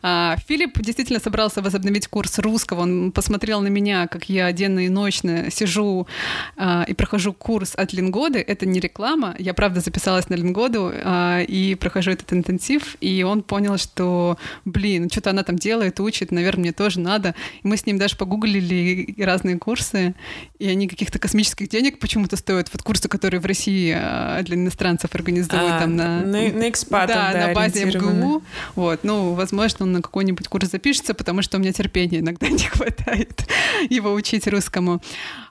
А, 0.02 0.36
Филипп 0.48 0.80
действительно 0.80 1.20
собрался 1.20 1.62
возобновить 1.62 2.08
курс 2.08 2.40
русского. 2.40 2.80
Он 2.80 3.12
посмотрел 3.12 3.60
на 3.60 3.68
меня, 3.68 4.08
как 4.08 4.28
я 4.28 4.50
денно 4.50 4.80
и 4.80 4.88
ночно 4.88 5.52
сижу 5.52 6.08
а, 6.56 6.84
и 6.88 6.94
прохожу 6.94 7.32
курс 7.32 7.74
от 7.76 7.92
Лингоды. 7.92 8.40
Это 8.40 8.66
не 8.66 8.80
реклама. 8.80 9.36
Я, 9.38 9.54
правда, 9.54 9.80
записалась 9.80 10.28
на 10.28 10.34
Лингоду 10.34 10.92
а, 10.92 11.42
и 11.42 11.76
прохожу 11.76 12.10
этот 12.10 12.32
интенсив. 12.32 12.96
И 13.00 13.22
он 13.22 13.42
понял, 13.42 13.78
что, 13.78 14.36
блин, 14.64 15.08
что-то 15.08 15.30
она 15.30 15.44
там 15.44 15.56
делает, 15.56 16.00
учит, 16.00 16.32
наверное, 16.32 16.62
мне 16.62 16.72
тоже 16.72 16.98
надо. 16.98 17.36
И 17.62 17.68
мы 17.68 17.76
с 17.76 17.86
ним 17.86 17.98
даже 17.98 18.16
погуглили 18.16 19.14
разные 19.22 19.58
курсы, 19.58 20.14
и 20.58 20.68
они 20.68 20.88
каких-то 20.88 21.20
космических 21.20 21.68
денег 21.68 22.00
почему-то 22.00 22.36
стоят. 22.36 22.68
Вот 22.72 22.82
курсы, 22.82 23.08
которые 23.12 23.40
в 23.40 23.46
России 23.46 23.94
а, 23.94 24.42
для 24.42 24.56
иностранцев 24.56 25.14
организуют 25.14 25.52
А, 25.74 25.78
там 25.80 25.96
на... 25.96 26.20
на- 26.22 26.48
на 26.52 26.68
экспатов, 26.70 27.14
да, 27.14 27.32
да, 27.32 27.46
на 27.48 27.54
базе. 27.54 27.84
МГУ. 27.84 28.42
Вот, 28.74 29.00
ну, 29.04 29.34
возможно, 29.34 29.84
он 29.84 29.92
на 29.92 30.02
какой-нибудь 30.02 30.48
курс 30.48 30.70
запишется, 30.70 31.12
потому 31.14 31.42
что 31.42 31.58
у 31.58 31.60
меня 31.60 31.72
терпения 31.72 32.20
иногда 32.20 32.48
не 32.60 32.64
хватает 32.64 33.44
его 33.90 34.12
учить 34.14 34.46
русскому. 34.48 35.02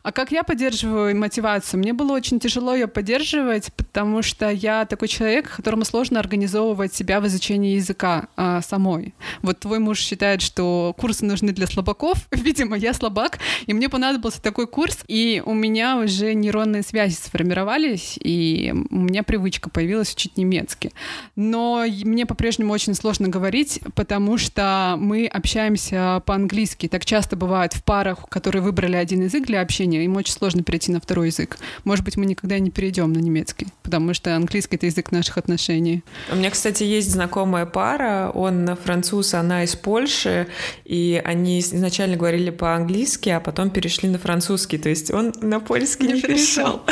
А 0.03 0.11
как 0.11 0.31
я 0.31 0.43
поддерживаю 0.43 1.15
мотивацию? 1.15 1.79
Мне 1.79 1.93
было 1.93 2.13
очень 2.13 2.39
тяжело 2.39 2.73
ее 2.73 2.87
поддерживать, 2.87 3.71
потому 3.73 4.23
что 4.23 4.49
я 4.49 4.85
такой 4.85 5.07
человек, 5.07 5.55
которому 5.55 5.85
сложно 5.85 6.19
организовывать 6.19 6.93
себя 6.93 7.21
в 7.21 7.27
изучении 7.27 7.75
языка 7.75 8.27
а, 8.35 8.61
самой. 8.61 9.13
Вот 9.43 9.59
твой 9.59 9.77
муж 9.79 9.99
считает, 9.99 10.41
что 10.41 10.95
курсы 10.97 11.23
нужны 11.25 11.51
для 11.51 11.67
слабаков. 11.67 12.27
Видимо, 12.31 12.75
я 12.77 12.93
слабак, 12.93 13.37
и 13.67 13.73
мне 13.73 13.89
понадобился 13.89 14.41
такой 14.41 14.67
курс, 14.67 14.99
и 15.07 15.43
у 15.45 15.53
меня 15.53 15.97
уже 15.97 16.33
нейронные 16.33 16.81
связи 16.81 17.13
сформировались, 17.13 18.17
и 18.23 18.73
у 18.89 18.95
меня 18.95 19.21
привычка 19.23 19.69
появилась 19.69 20.13
учить 20.13 20.35
немецкий. 20.37 20.91
Но 21.35 21.85
мне 21.87 22.25
по-прежнему 22.25 22.73
очень 22.73 22.95
сложно 22.95 23.27
говорить, 23.27 23.81
потому 23.93 24.37
что 24.37 24.95
мы 24.97 25.27
общаемся 25.27 26.23
по-английски. 26.25 26.87
Так 26.87 27.05
часто 27.05 27.35
бывает 27.35 27.73
в 27.73 27.83
парах, 27.83 28.27
которые 28.29 28.63
выбрали 28.63 28.95
один 28.95 29.23
язык 29.23 29.45
для 29.45 29.61
общения, 29.61 29.90
им 29.99 30.15
очень 30.15 30.33
сложно 30.33 30.63
перейти 30.63 30.91
на 30.91 30.99
второй 30.99 31.27
язык. 31.27 31.57
Может 31.83 32.05
быть, 32.05 32.17
мы 32.17 32.25
никогда 32.25 32.59
не 32.59 32.69
перейдем 32.69 33.11
на 33.13 33.19
немецкий, 33.19 33.67
потому 33.83 34.13
что 34.13 34.35
английский— 34.35 34.75
это 34.77 34.85
язык 34.85 35.11
наших 35.11 35.37
отношений. 35.37 36.03
У 36.31 36.35
меня, 36.35 36.49
кстати, 36.49 36.83
есть 36.83 37.11
знакомая 37.11 37.65
пара, 37.65 38.31
он 38.33 38.75
француз, 38.83 39.33
она 39.33 39.63
из 39.63 39.75
Польши, 39.75 40.47
и 40.85 41.21
они 41.23 41.59
изначально 41.59 42.17
говорили 42.17 42.49
по-английски, 42.49 43.29
а 43.29 43.39
потом 43.39 43.69
перешли 43.69 44.09
на 44.09 44.19
французский, 44.19 44.77
то 44.77 44.89
есть 44.89 45.11
он 45.11 45.33
на 45.41 45.59
польский 45.59 46.07
не, 46.07 46.13
Не 46.13 46.21
перешел. 46.21 46.81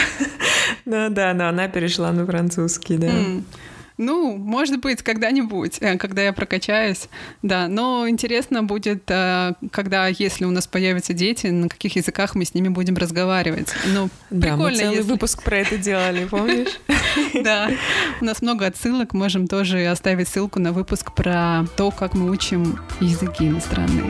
Ну 0.85 1.09
да, 1.09 1.33
но 1.33 1.47
она 1.47 1.67
перешла 1.67 2.11
на 2.11 2.25
французский, 2.25 2.97
да. 2.97 3.11
Ну, 3.99 4.37
может 4.37 4.79
быть, 4.79 5.03
когда-нибудь, 5.03 5.77
э, 5.81 5.97
когда 5.97 6.23
я 6.23 6.31
прокачаюсь, 6.31 7.09
да. 7.41 7.67
Но 7.67 8.07
интересно 8.07 8.63
будет, 8.63 9.03
э, 9.09 9.53
когда, 9.71 10.07
если 10.07 10.45
у 10.45 10.51
нас 10.51 10.67
появятся 10.67 11.11
дети, 11.13 11.47
на 11.47 11.67
каких 11.67 11.97
языках 11.97 12.33
мы 12.33 12.45
с 12.45 12.53
ними 12.53 12.69
будем 12.69 12.95
разговаривать. 12.95 13.67
Ну, 13.87 14.09
Да, 14.29 14.55
мы 14.55 14.63
прикольно, 14.67 14.77
целый 14.79 14.95
если- 14.97 15.11
выпуск 15.11 15.43
про 15.43 15.57
это 15.57 15.77
делали, 15.77 16.25
помнишь? 16.25 16.79
Да, 17.43 17.69
у 18.21 18.25
нас 18.25 18.41
много 18.41 18.65
отсылок, 18.67 19.13
можем 19.13 19.47
тоже 19.47 19.85
оставить 19.87 20.29
ссылку 20.29 20.59
на 20.59 20.71
выпуск 20.71 21.13
про 21.13 21.65
то, 21.75 21.91
как 21.91 22.13
мы 22.13 22.31
учим 22.31 22.79
языки 23.01 23.47
иностранные. 23.49 24.09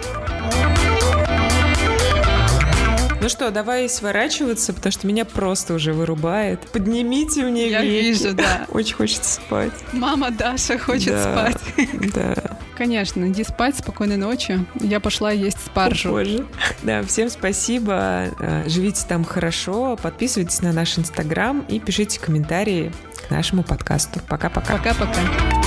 Ну 3.22 3.28
что, 3.28 3.52
давай 3.52 3.90
сворачиваться, 3.90 4.72
потому 4.74 4.92
что 4.92 5.06
меня 5.06 5.26
просто 5.26 5.74
уже 5.74 5.92
вырубает. 5.94 6.62
Поднимите 6.72 7.44
мне 7.44 7.68
Я 7.70 7.82
веки. 7.82 8.06
вижу, 8.06 8.34
да. 8.34 8.66
Очень 8.70 8.96
хочется 8.96 9.34
спать. 9.42 9.74
Мама 9.92 10.32
Даша 10.32 10.78
хочет 10.80 11.12
Да. 11.14 11.52
спать. 11.52 11.62
Да, 12.14 12.36
Конечно, 12.78 13.28
иди 13.30 13.44
спать, 13.44 13.78
спокойной 13.78 14.16
ночи. 14.16 14.66
Я 14.80 15.02
пошла 15.02 15.32
есть 15.34 15.58
спаржу. 15.66 16.12
позже. 16.12 16.46
Да, 16.82 17.04
всем 17.04 17.30
спасибо. 17.30 18.30
Э, 18.40 18.64
Живите 18.70 19.06
там 19.06 19.26
хорошо. 19.26 19.98
Подписывайтесь 20.02 20.62
на 20.62 20.72
наш 20.72 20.98
инстаграм 20.98 21.60
и 21.68 21.78
пишите 21.82 22.22
комментарии 22.22 22.94
к 23.28 23.32
нашему 23.32 23.64
подкасту. 23.64 24.22
Пока-пока. 24.30 24.78
Пока-пока. 24.78 25.59